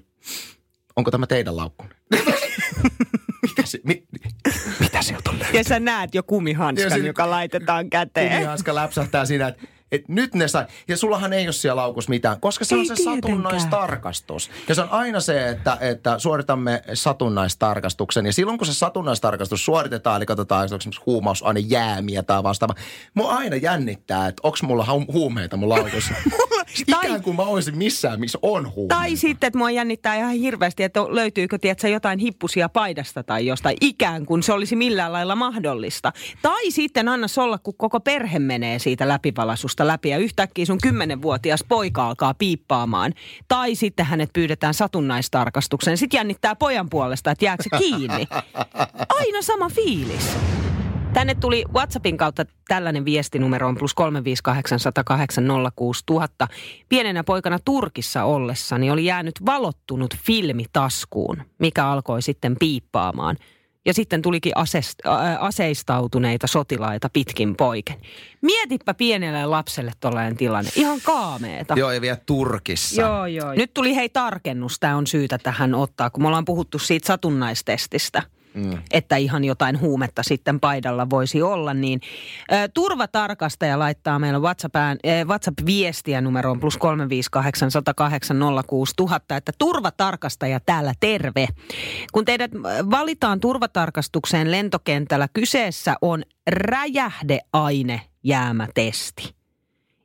onko 0.97 1.11
tämä 1.11 1.27
teidän 1.27 1.57
laukku? 1.57 1.85
mitä, 3.49 3.63
se, 3.65 3.81
mi, 3.85 4.07
mitä 4.81 5.03
sieltä 5.03 5.31
on 5.31 5.39
löytynyt? 5.39 5.55
Ja 5.59 5.65
sä 5.65 5.81
näet 5.81 6.15
jo 6.15 6.23
kumihanskan, 6.23 6.85
Ja 6.85 6.91
siinä- 6.91 7.07
joka 7.07 7.31
laitetaan 7.31 7.91
käteen. 7.91 8.33
Kumihanska 8.33 8.75
läpsähtää 8.75 9.25
siinä, 9.25 9.49
että 9.49 9.67
et 9.93 10.09
nyt 10.09 10.35
ne 10.35 10.49
sai. 10.49 10.67
Ja 10.89 10.97
sullahan 10.97 11.33
ei 11.33 11.47
ole 11.47 11.53
siellä 11.53 11.83
laukussa 11.83 12.11
mitään, 12.11 12.41
koska 12.41 12.65
se 12.65 12.75
Ei 12.75 12.81
on 12.81 12.87
se 12.87 12.95
tietenkään. 12.95 13.23
satunnaistarkastus. 13.33 14.51
Ja 14.69 14.75
se 14.75 14.83
on 14.83 14.89
aina 14.91 15.21
se, 15.21 15.49
että, 15.49 15.77
että 15.81 16.19
suoritamme 16.19 16.83
satunnaistarkastuksen. 16.95 18.27
Ja 18.27 18.33
silloin 18.33 18.59
kun 18.59 18.67
se 18.67 18.75
satunnaistarkastus 18.75 19.65
suoritetaan, 19.65 20.17
eli 20.17 20.27
katsotaan 20.27 20.65
esimerkiksi 20.65 21.01
huumausaine 21.07 21.61
jäämiä 21.61 22.23
tai 22.23 22.43
vastaava, 22.43 22.75
mua 23.15 23.33
aina 23.35 23.57
jännittää, 23.57 24.29
että 24.29 24.41
onko 24.43 24.59
mulla 24.63 24.85
hu- 24.85 25.13
huumeita 25.13 25.57
mun 25.57 25.69
laukussa. 25.69 26.15
Tai- 26.91 27.01
Ikään 27.07 27.23
kuin 27.23 27.37
mä 27.37 27.43
olisin 27.43 27.79
missään, 27.79 28.21
missä 28.21 28.39
on 28.43 28.75
huumeita. 28.75 28.95
Tai 28.95 29.17
sitten, 29.17 29.47
että 29.49 29.59
mua 29.59 29.71
jännittää 29.71 30.17
ihan 30.17 30.33
hirveästi, 30.33 30.83
että 30.83 31.01
löytyykö, 31.09 31.59
tiedätkö, 31.59 31.89
jotain 31.89 32.19
hippusia 32.19 32.69
paidasta 32.69 33.23
tai 33.23 33.47
jostain, 33.47 33.77
ikään 33.81 34.27
kuin 34.27 34.43
se 34.43 34.53
olisi 34.53 34.77
millään 34.77 35.13
lailla 35.13 35.37
mahdollista. 35.37 36.13
Tai 36.43 36.71
sitten 36.71 37.09
anna 37.09 37.27
olla, 37.43 37.59
kun 37.59 37.75
koko 37.77 38.01
perhe 38.01 38.39
menee 38.39 38.79
siitä 38.79 39.09
läpivalasusta 39.77 39.87
läpi 39.87 40.09
ja 40.09 40.19
yhtäkkiä 40.19 40.67
sun 40.67 40.79
kymmenenvuotias 40.83 41.65
poika 41.69 42.07
alkaa 42.07 42.35
piippaamaan. 42.35 43.13
Tai 43.49 43.75
sitten 43.75 44.07
hänet 44.07 44.31
pyydetään 44.33 44.75
satunnaistarkastukseen. 44.75 45.97
Sitten 45.97 46.19
jännittää 46.19 46.57
pojan 46.57 46.91
puolesta, 46.91 47.31
että 47.31 47.45
jääkö 47.45 47.63
se 47.63 47.71
kiinni. 47.79 48.27
Aina 49.09 49.43
sama 49.43 49.69
fiilis. 49.69 50.37
Tänne 51.13 51.35
tuli 51.35 51.65
WhatsAppin 51.75 52.17
kautta 52.17 52.45
tällainen 52.69 53.05
viestinumero 53.05 53.69
on 53.69 53.77
plus 53.77 53.95
358 53.95 54.79
Pienenä 56.89 57.25
poikana 57.25 57.59
Turkissa 57.65 58.25
ollessani 58.25 58.91
oli 58.91 59.05
jäänyt 59.05 59.35
valottunut 59.47 60.17
filmi 60.17 60.65
taskuun, 60.73 61.43
mikä 61.59 61.87
alkoi 61.87 62.23
sitten 62.23 62.57
piippaamaan. 62.61 63.37
Ja 63.87 63.95
sitten 63.95 64.23
tulikin 64.23 64.53
asest, 64.55 65.07
ä, 65.07 65.11
aseistautuneita 65.39 66.47
sotilaita 66.47 67.11
pitkin 67.13 67.57
poiken. 67.57 67.97
Mietipä 68.43 68.95
pienelle 68.95 69.47
lapselle 69.47 69.93
tollainen 70.01 70.37
tilanne. 70.37 70.71
Ihan 70.77 71.01
kaameeta. 71.01 71.75
Joo, 71.77 71.91
ja 71.93 72.01
vielä 72.01 72.19
Turkissa. 72.27 73.03
Joo, 73.03 73.27
joo. 73.27 73.55
Nyt 73.55 73.75
tuli 73.75 73.97
hei 73.97 74.09
tarkennus, 74.09 74.81
tämä 74.81 74.97
on 74.97 75.07
syytä 75.07 75.39
tähän 75.39 75.75
ottaa, 75.75 76.11
kun 76.11 76.23
me 76.23 76.27
ollaan 76.27 76.45
puhuttu 76.45 76.79
siitä 76.79 77.07
satunnaistestistä. 77.07 78.23
Mm. 78.57 78.79
että 78.91 79.17
ihan 79.17 79.45
jotain 79.45 79.81
huumetta 79.81 80.23
sitten 80.23 80.61
paidalla 80.61 81.11
voisi 81.11 81.43
olla, 81.43 81.75
niin 81.75 82.01
ä, 82.53 82.69
turvatarkastaja 82.69 83.79
laittaa 83.79 84.19
meillä 84.19 84.39
WhatsAppään, 84.39 84.99
ä, 85.21 85.25
WhatsApp-viestiä 85.25 86.21
numeroon 86.21 86.61
plus 86.61 86.77
358 86.77 87.71
108 87.71 88.37
06000, 88.67 89.37
että 89.37 89.53
turvatarkastaja 89.59 90.61
täällä 90.61 90.93
terve. 91.01 91.49
Kun 92.13 92.25
teidät 92.25 92.51
valitaan 92.91 93.41
turvatarkastukseen 93.41 94.51
lentokentällä, 94.51 95.29
kyseessä 95.33 95.95
on 96.03 96.23
räjähdeaine 96.51 98.01
jäämätesti. 98.25 99.35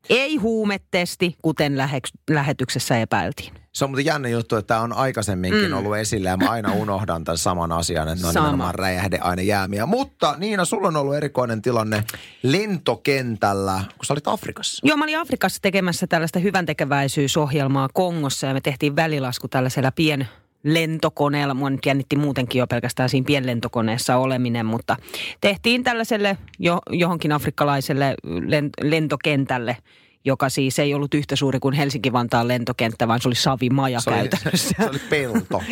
Ei 0.10 0.36
huumetesti, 0.36 1.36
kuten 1.42 1.78
lähe- 1.78 2.20
lähetyksessä 2.30 2.98
epäiltiin. 2.98 3.61
Se 3.74 3.86
on 3.86 3.90
muuten 3.92 4.06
jännä 4.06 4.30
juttu, 4.30 4.56
että 4.56 4.68
tämä 4.68 4.82
on 4.82 4.94
aikaisemminkin 4.94 5.72
mm. 5.72 5.78
ollut 5.78 5.98
esillä 5.98 6.30
ja 6.30 6.38
mä 6.38 6.50
aina 6.50 6.74
unohdan 6.74 7.24
tämän 7.24 7.38
saman 7.38 7.72
asian, 7.72 8.08
että 8.08 8.22
ne 8.22 8.28
on 8.28 8.34
Sama. 8.34 8.46
nimenomaan 8.46 8.76
räjähdeainejäämiä. 8.76 9.86
Mutta 9.86 10.36
Niina, 10.38 10.66
sulla 10.66 10.88
on 10.88 10.96
ollut 10.96 11.16
erikoinen 11.16 11.62
tilanne 11.62 12.04
lentokentällä, 12.44 13.82
kun 13.98 14.06
sä 14.06 14.14
olit 14.14 14.28
Afrikassa. 14.28 14.88
Joo, 14.88 14.98
mä 14.98 15.04
olin 15.04 15.20
Afrikassa 15.20 15.60
tekemässä 15.62 16.08
tällaista 16.08 16.40
hyvän 16.40 16.66
tekeväisyysohjelmaa 16.66 17.90
Kongossa 17.94 18.48
ja 18.48 18.54
me 18.54 18.62
tehtiin 18.62 18.96
välilasku 18.96 19.48
tällaisella 19.48 19.92
pien 19.92 20.28
lentokoneella. 20.64 21.54
Mua 21.54 21.70
nyt 21.70 21.86
jännitti 21.86 22.16
muutenkin 22.16 22.60
jo 22.60 22.68
pelkästään 22.68 23.10
siinä 23.10 23.26
pienlentokoneessa 23.26 24.18
oleminen, 24.18 24.66
mutta 24.66 24.98
tehtiin 25.42 25.84
tällaiselle 25.84 26.38
jo, 26.60 26.80
johonkin 26.90 27.32
afrikkalaiselle 27.32 28.16
len- 28.26 28.90
lentokentälle, 28.90 29.78
joka 30.26 30.50
siis 30.50 30.80
ei 30.80 30.94
ollut 30.94 31.14
yhtä 31.14 31.36
suuri 31.36 31.60
kuin 31.60 31.74
Helsinki-Vantaan 31.74 32.48
lentokenttä, 32.48 33.08
vaan 33.08 33.22
se 33.22 33.28
oli 33.28 33.36
savimaja 33.36 34.00
Se 34.00 34.10
oli, 34.10 34.18
käytännössä. 34.18 34.76
se 34.78 34.90
oli 34.90 35.00
pelto. 35.10 35.64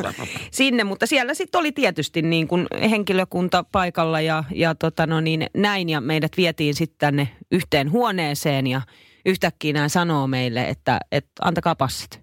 sinne, 0.50 0.84
mutta 0.84 1.06
siellä 1.06 1.34
sitten 1.34 1.58
oli 1.58 1.72
tietysti 1.72 2.22
niin 2.22 2.48
kuin 2.48 2.66
henkilökunta 2.90 3.64
paikalla 3.72 4.20
ja, 4.20 4.44
ja 4.54 4.74
tota 4.74 5.06
no 5.06 5.20
niin, 5.20 5.46
näin 5.54 5.88
ja 5.88 6.00
meidät 6.00 6.36
vietiin 6.36 6.74
sitten 6.74 6.98
tänne 6.98 7.28
yhteen 7.52 7.90
huoneeseen 7.90 8.66
ja 8.66 8.80
yhtäkkiä 9.26 9.72
nämä 9.72 9.88
sanoo 9.88 10.26
meille, 10.26 10.68
että, 10.68 11.00
että 11.12 11.32
antakaa 11.42 11.74
passit. 11.74 12.21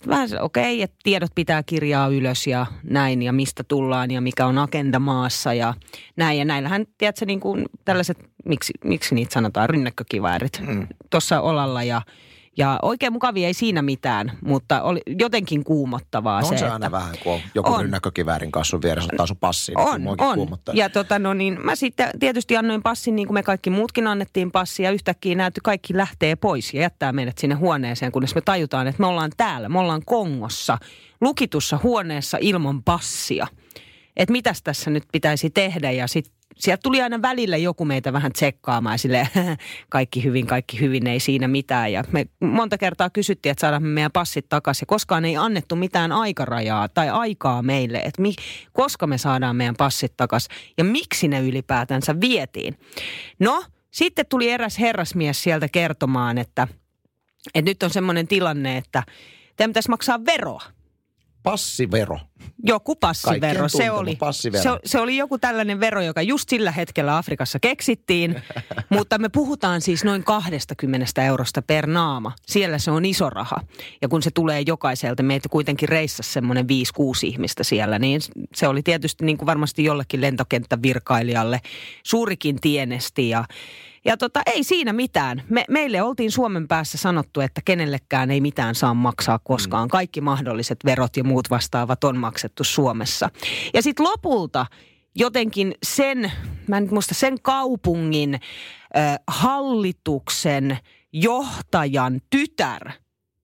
Sitten 0.00 0.10
vähän 0.10 0.28
se, 0.28 0.40
okei, 0.40 0.74
okay, 0.74 0.82
että 0.82 0.96
tiedot 1.02 1.30
pitää 1.34 1.62
kirjaa 1.62 2.08
ylös 2.08 2.46
ja 2.46 2.66
näin 2.82 3.22
ja 3.22 3.32
mistä 3.32 3.64
tullaan 3.64 4.10
ja 4.10 4.20
mikä 4.20 4.46
on 4.46 4.58
agenda 4.58 4.98
maassa 4.98 5.54
ja 5.54 5.74
näin. 6.16 6.38
Ja 6.38 6.44
näillähän, 6.44 6.86
tiedätkö, 6.98 7.26
niin 7.26 7.40
kuin 7.40 7.66
tällaiset, 7.84 8.18
miksi, 8.44 8.72
miksi 8.84 9.14
niitä 9.14 9.32
sanotaan, 9.32 9.70
rynnäkkökiväärit 9.70 10.60
mm. 10.66 10.86
tuossa 11.10 11.40
olalla 11.40 11.82
ja 11.82 12.02
ja 12.60 12.78
oikein 12.82 13.12
mukavia 13.12 13.46
ei 13.46 13.54
siinä 13.54 13.82
mitään, 13.82 14.32
mutta 14.44 14.82
oli 14.82 15.00
jotenkin 15.18 15.64
kuumottavaa 15.64 16.40
No 16.40 16.46
on 16.46 16.52
se, 16.54 16.58
se 16.58 16.64
että... 16.64 16.72
aina 16.72 16.90
vähän, 16.90 17.14
kun 17.22 17.32
on 17.32 17.40
joku 17.54 17.72
On. 17.72 17.80
rynnäkkökiväärin 17.80 18.52
kanssa 18.52 18.70
sun 18.70 18.82
vieressä 18.82 19.10
ottaa 19.12 19.26
sun 19.26 19.36
passiin. 19.36 19.76
niin 19.98 20.08
On, 20.08 20.16
on. 20.18 20.34
kuumottaa. 20.34 20.74
Ja 20.74 20.90
tota, 20.90 21.18
no 21.18 21.34
niin, 21.34 21.58
mä 21.64 21.76
sitten 21.76 22.10
tietysti 22.20 22.56
annoin 22.56 22.82
passin, 22.82 23.16
niin 23.16 23.28
kuin 23.28 23.34
me 23.34 23.42
kaikki 23.42 23.70
muutkin 23.70 24.06
annettiin 24.06 24.50
passia. 24.52 24.84
Ja 24.88 24.92
yhtäkkiä 24.92 25.34
näytti 25.34 25.60
kaikki 25.64 25.96
lähtee 25.96 26.36
pois 26.36 26.74
ja 26.74 26.80
jättää 26.80 27.12
meidät 27.12 27.38
sinne 27.38 27.54
huoneeseen, 27.54 28.12
kunnes 28.12 28.34
me 28.34 28.40
tajutaan, 28.40 28.86
että 28.86 29.00
me 29.00 29.06
ollaan 29.06 29.30
täällä. 29.36 29.68
Me 29.68 29.78
ollaan 29.78 30.02
Kongossa, 30.06 30.78
lukitussa 31.20 31.78
huoneessa 31.82 32.38
ilman 32.40 32.82
passia. 32.82 33.46
Että 34.16 34.32
mitäs 34.32 34.62
tässä 34.62 34.90
nyt 34.90 35.04
pitäisi 35.12 35.50
tehdä 35.50 35.90
ja 35.90 36.06
sitten 36.06 36.39
sieltä 36.60 36.80
tuli 36.82 37.02
aina 37.02 37.22
välillä 37.22 37.56
joku 37.56 37.84
meitä 37.84 38.12
vähän 38.12 38.32
tsekkaamaan 38.32 38.94
ja 38.94 38.98
silleen, 38.98 39.28
kaikki 39.88 40.24
hyvin, 40.24 40.46
kaikki 40.46 40.80
hyvin, 40.80 41.06
ei 41.06 41.20
siinä 41.20 41.48
mitään. 41.48 41.92
Ja 41.92 42.04
me 42.12 42.26
monta 42.40 42.78
kertaa 42.78 43.10
kysyttiin, 43.10 43.50
että 43.50 43.60
saadaan 43.60 43.82
me 43.82 43.88
meidän 43.88 44.12
passit 44.12 44.48
takaisin. 44.48 44.86
Koskaan 44.86 45.24
ei 45.24 45.36
annettu 45.36 45.76
mitään 45.76 46.12
aikarajaa 46.12 46.88
tai 46.88 47.08
aikaa 47.08 47.62
meille, 47.62 47.98
että 47.98 48.22
mi, 48.22 48.34
koska 48.72 49.06
me 49.06 49.18
saadaan 49.18 49.56
meidän 49.56 49.76
passit 49.76 50.16
takaisin 50.16 50.50
ja 50.78 50.84
miksi 50.84 51.28
ne 51.28 51.40
ylipäätänsä 51.40 52.20
vietiin. 52.20 52.78
No, 53.38 53.64
sitten 53.90 54.26
tuli 54.28 54.50
eräs 54.50 54.78
herrasmies 54.78 55.42
sieltä 55.42 55.68
kertomaan, 55.68 56.38
että, 56.38 56.68
että 57.54 57.70
nyt 57.70 57.82
on 57.82 57.90
semmoinen 57.90 58.28
tilanne, 58.28 58.76
että 58.76 59.02
teidän 59.56 59.70
pitäisi 59.70 59.90
maksaa 59.90 60.24
veroa. 60.24 60.62
Passivero. 61.42 62.18
Joku 62.64 62.96
passivero, 62.96 63.68
se 63.68 63.90
oli, 63.90 64.16
passivero. 64.16 64.62
se, 64.62 64.70
se 64.84 65.00
oli 65.00 65.16
joku 65.16 65.38
tällainen 65.38 65.80
vero, 65.80 66.02
joka 66.02 66.22
just 66.22 66.48
sillä 66.48 66.72
hetkellä 66.72 67.16
Afrikassa 67.16 67.58
keksittiin, 67.58 68.42
mutta 68.90 69.18
me 69.18 69.28
puhutaan 69.28 69.80
siis 69.80 70.04
noin 70.04 70.24
20 70.24 71.24
eurosta 71.24 71.62
per 71.62 71.86
naama. 71.86 72.32
Siellä 72.46 72.78
se 72.78 72.90
on 72.90 73.04
iso 73.04 73.30
raha. 73.30 73.56
Ja 74.02 74.08
kun 74.08 74.22
se 74.22 74.30
tulee 74.30 74.62
jokaiselta, 74.66 75.22
meitä 75.22 75.48
kuitenkin 75.48 75.88
reissasi 75.88 76.32
semmoinen 76.32 76.66
5-6 76.66 76.66
ihmistä 77.22 77.64
siellä, 77.64 77.98
niin 77.98 78.20
se 78.54 78.68
oli 78.68 78.82
tietysti 78.82 79.24
niin 79.24 79.38
kuin 79.38 79.46
varmasti 79.46 79.84
jollekin 79.84 80.20
lentokenttävirkailijalle 80.20 81.60
suurikin 82.02 82.60
tienesti 82.60 83.28
ja 83.28 83.44
ja 84.04 84.16
tota, 84.16 84.42
ei 84.46 84.64
siinä 84.64 84.92
mitään. 84.92 85.42
Me, 85.48 85.64
meille 85.68 86.02
oltiin 86.02 86.30
Suomen 86.30 86.68
päässä 86.68 86.98
sanottu, 86.98 87.40
että 87.40 87.60
kenellekään 87.64 88.30
ei 88.30 88.40
mitään 88.40 88.74
saa 88.74 88.94
maksaa 88.94 89.38
koskaan. 89.38 89.88
Kaikki 89.88 90.20
mahdolliset 90.20 90.78
verot 90.84 91.16
ja 91.16 91.24
muut 91.24 91.50
vastaavat 91.50 92.04
on 92.04 92.16
maksettu 92.16 92.64
Suomessa. 92.64 93.30
Ja 93.74 93.82
sitten 93.82 94.06
lopulta 94.06 94.66
jotenkin 95.14 95.74
sen, 95.82 96.32
mä 96.66 96.76
en 96.76 96.88
muista, 96.90 97.14
sen 97.14 97.36
kaupungin 97.42 98.34
äh, 98.34 99.18
hallituksen 99.26 100.78
johtajan 101.12 102.20
tytär 102.30 102.92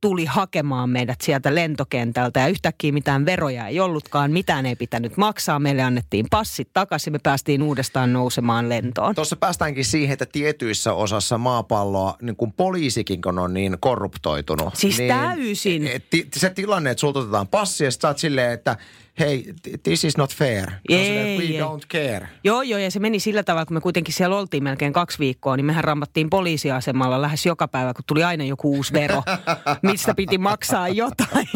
tuli 0.01 0.25
hakemaan 0.25 0.91
meidät 0.91 1.21
sieltä 1.21 1.55
lentokentältä 1.55 2.41
ja 2.41 2.49
yhtäkkiä 2.49 2.93
mitään 2.93 3.27
veroja 3.27 3.67
ei 3.67 3.81
ollutkaan, 3.81 4.33
mitään 4.33 4.67
ei 4.67 4.77
pitänyt 4.77 5.17
maksaa. 5.17 5.59
Meille 5.59 5.83
annettiin 5.83 6.27
passit 6.31 6.69
takaisin, 6.73 7.13
me 7.13 7.19
päästiin 7.23 7.63
uudestaan 7.63 8.13
nousemaan 8.13 8.69
lentoon. 8.69 9.15
Tuossa 9.15 9.37
päästäänkin 9.37 9.85
siihen, 9.85 10.13
että 10.13 10.27
tietyissä 10.27 10.93
osassa 10.93 11.39
maapalloa, 11.39 12.17
niin 12.23 12.37
kun 12.37 12.53
poliisikin 12.53 13.23
kun 13.23 13.39
on 13.39 13.55
niin 13.55 13.77
korruptoitunut. 13.81 14.77
Siis 14.77 14.99
niin 14.99 15.09
täysin. 15.09 15.87
et- 15.87 16.11
ti- 16.11 16.29
Se 16.37 16.51
tilanne, 16.51 16.91
että 16.91 17.01
sulta 17.01 17.19
otetaan 17.19 17.49
passi 17.49 17.85
ja 17.85 17.91
sä 17.91 18.09
oot 18.09 18.19
silleen, 18.19 18.53
että 18.53 18.77
hei, 19.19 19.55
this 19.83 20.05
is 20.05 20.17
not 20.17 20.35
fair. 20.35 20.71
Ei, 20.89 21.05
silleen, 21.07 21.39
We 21.39 21.45
ei. 21.45 21.61
don't 21.61 21.87
care. 21.93 22.29
Joo, 22.45 22.63
joo, 22.63 22.79
ja 22.79 22.91
se 22.91 22.99
meni 23.01 23.21
sillä 23.21 23.43
tavalla, 23.43 23.67
kun 23.67 23.77
me 23.77 23.81
kuitenkin 23.81 24.15
siellä 24.15 24.37
oltiin 24.39 24.65
melkein 24.65 24.93
kaksi 24.93 25.19
viikkoa, 25.19 25.57
niin 25.57 25.65
mehän 25.65 25.85
rammattiin 25.85 26.31
poliisiasemalla 26.31 27.23
lähes 27.23 27.47
joka 27.47 27.69
päivä, 27.69 27.95
kun 27.95 28.05
tuli 28.07 28.25
aina 28.25 28.45
joku 28.45 28.71
uusi 28.75 28.93
vero, 28.93 29.23
mistä 29.91 30.15
piti 30.15 30.39
maksaa 30.39 30.89
jotain. 30.89 31.49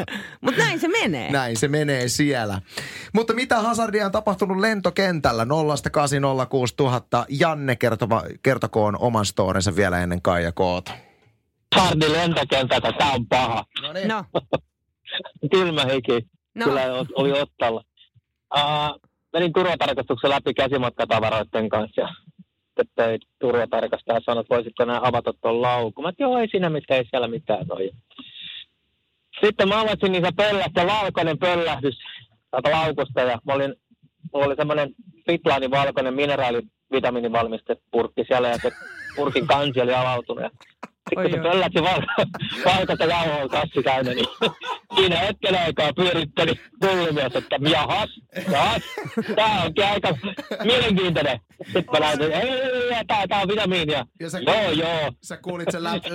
Mutta 0.42 0.60
näin 0.60 0.80
se 0.80 0.88
menee. 0.88 1.30
Näin 1.32 1.56
se 1.56 1.68
menee 1.68 2.08
siellä. 2.08 2.60
Mutta 3.14 3.34
mitä 3.34 3.60
hazardia 3.60 4.06
on 4.06 4.12
tapahtunut 4.12 4.56
lentokentällä 4.58 5.44
0806000? 5.44 5.48
Janne 7.28 7.76
kertova, 7.76 8.22
kertokoon 8.42 8.98
oman 8.98 9.26
storinsa 9.26 9.76
vielä 9.76 10.02
ennen 10.02 10.22
Kaija 10.22 10.52
Koota. 10.52 10.92
Hardi 11.76 12.12
lentokentältä, 12.12 12.92
tää 12.92 13.10
on 13.12 13.26
paha. 13.26 13.64
No 13.82 13.92
niin. 13.92 14.08
No, 14.08 14.24
Kylmä 15.52 15.84
hiki, 15.84 16.28
no. 16.58 16.64
kyllä 16.64 16.82
oli 17.14 17.32
ottalla. 17.32 17.84
Uh, 18.56 19.00
menin 19.32 19.52
turvatarkastuksen 19.52 20.30
läpi 20.30 20.54
käsimatkatavaroiden 20.54 21.68
kanssa 21.68 22.00
ja 22.00 22.08
toi 22.94 23.18
turvatarkastaja 23.38 24.20
sanoi, 24.24 24.40
että 24.40 24.54
voisitko 24.54 24.84
nämä 24.84 25.00
avata 25.02 25.32
tuon 25.32 25.62
laukun. 25.62 26.04
Mä 26.04 26.12
joo, 26.18 26.38
ei 26.38 26.48
siinä 26.48 26.70
mitään, 26.70 26.98
ei 26.98 27.06
siellä 27.10 27.28
mitään 27.28 27.66
ole. 27.70 27.90
Sitten 29.44 29.68
mä 29.68 29.80
avasin 29.80 30.12
niitä 30.12 30.32
pöllästä, 30.36 30.86
valkoinen 30.86 31.38
pöllähdys 31.38 31.98
täältä 32.50 32.70
laukusta 32.70 33.20
ja 33.20 33.38
mä 33.46 33.52
olin, 33.52 33.74
mulla 34.32 34.46
oli 34.46 34.56
semmoinen 34.56 34.94
Fitlainin 35.26 35.70
valkoinen 35.70 36.14
mineraalivitamiinivalmistepurkki 36.14 38.24
siellä 38.24 38.48
ja 38.48 38.58
se 38.58 38.70
purkin 39.16 39.46
kansi 39.46 39.80
oli 39.80 39.94
avautunut. 39.94 40.42
Ja 40.42 40.50
Oi 41.16 41.30
sitten 41.30 41.42
se 41.72 41.82
val- 41.82 42.06
valkoista 42.64 43.04
jauhoa 43.04 43.48
kassi 43.48 43.82
täynnä, 43.84 44.14
niin 44.14 44.26
siinä 44.96 45.16
hetken 45.16 45.58
aikaa 45.64 45.92
pyöritteli 45.92 46.52
tullimies, 46.80 47.36
että 47.36 47.56
jahas, 47.70 48.20
jahas, 48.52 48.82
tää 49.36 49.62
onkin 49.64 49.84
aika 49.84 50.14
mielenkiintoinen. 50.64 51.40
Sitten 51.64 51.84
mä 51.92 51.98
näytin, 51.98 52.32
ei, 52.32 52.48
ei, 52.48 52.60
ei, 52.60 52.94
ei, 52.94 53.04
tää, 53.06 53.26
tää 53.28 53.40
on 53.40 53.48
vitamiinia. 53.48 54.06
Ja 54.20 54.30
sä- 54.30 54.38
Joo, 54.38 54.70
joo. 54.70 55.12
Sä 55.22 55.36
kuulit 55.36 55.68
sen 55.70 55.82
läp- 55.82 56.08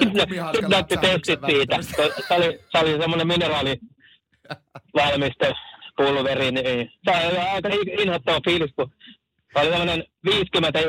Sitten 0.54 0.70
näytti 0.70 0.98
testit 0.98 1.40
siitä. 1.50 1.82
Se 1.82 2.02
oli, 2.34 2.60
se 2.72 2.78
oli 2.78 2.98
semmoinen 3.02 3.28
mineraalivalmiste, 3.28 5.54
pulveri, 5.98 6.52
niin 6.52 6.92
se 7.06 7.12
oli 7.28 7.38
aika 7.38 7.70
in- 7.70 8.00
inhottava 8.00 8.40
fiilis, 8.46 8.72
kun 8.76 8.92
Oli 9.56 9.70
tämmöinen 9.70 10.04
50 10.26 10.80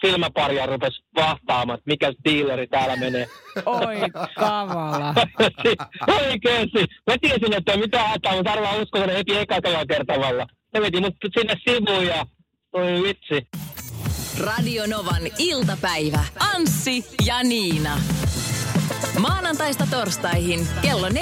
silmäparia 0.00 0.66
rupesi 0.66 1.04
vahtaamaan, 1.16 1.78
että 1.78 1.90
mikä 1.90 2.12
dealeri 2.24 2.66
täällä 2.66 2.96
menee. 2.96 3.28
Oi 3.66 3.96
kamala. 4.34 5.14
Oikeesti. 6.20 6.86
Mä 7.10 7.16
tiesin, 7.20 7.52
että 7.52 7.76
mitä 7.76 8.02
hätää, 8.02 8.36
mutta 8.36 8.52
arvaa 8.52 8.76
uskon 8.76 9.08
ne 9.08 9.14
heti 9.14 9.36
ekakalla 9.36 9.86
kertavalla. 9.86 10.46
Ne 10.74 10.80
veti 10.80 11.00
mut 11.00 11.14
sinne 11.38 11.56
sivuun 11.68 12.06
ja 12.06 12.26
oi 12.72 13.02
vitsi. 13.02 13.48
Radio 14.40 14.86
Novan 14.86 15.22
iltapäivä. 15.38 16.24
Anssi 16.54 17.04
ja 17.26 17.42
Niina. 17.42 17.98
Maanantaista 19.18 19.86
torstaihin 19.90 20.60
kello 20.82 21.08
14.18. 21.08 21.12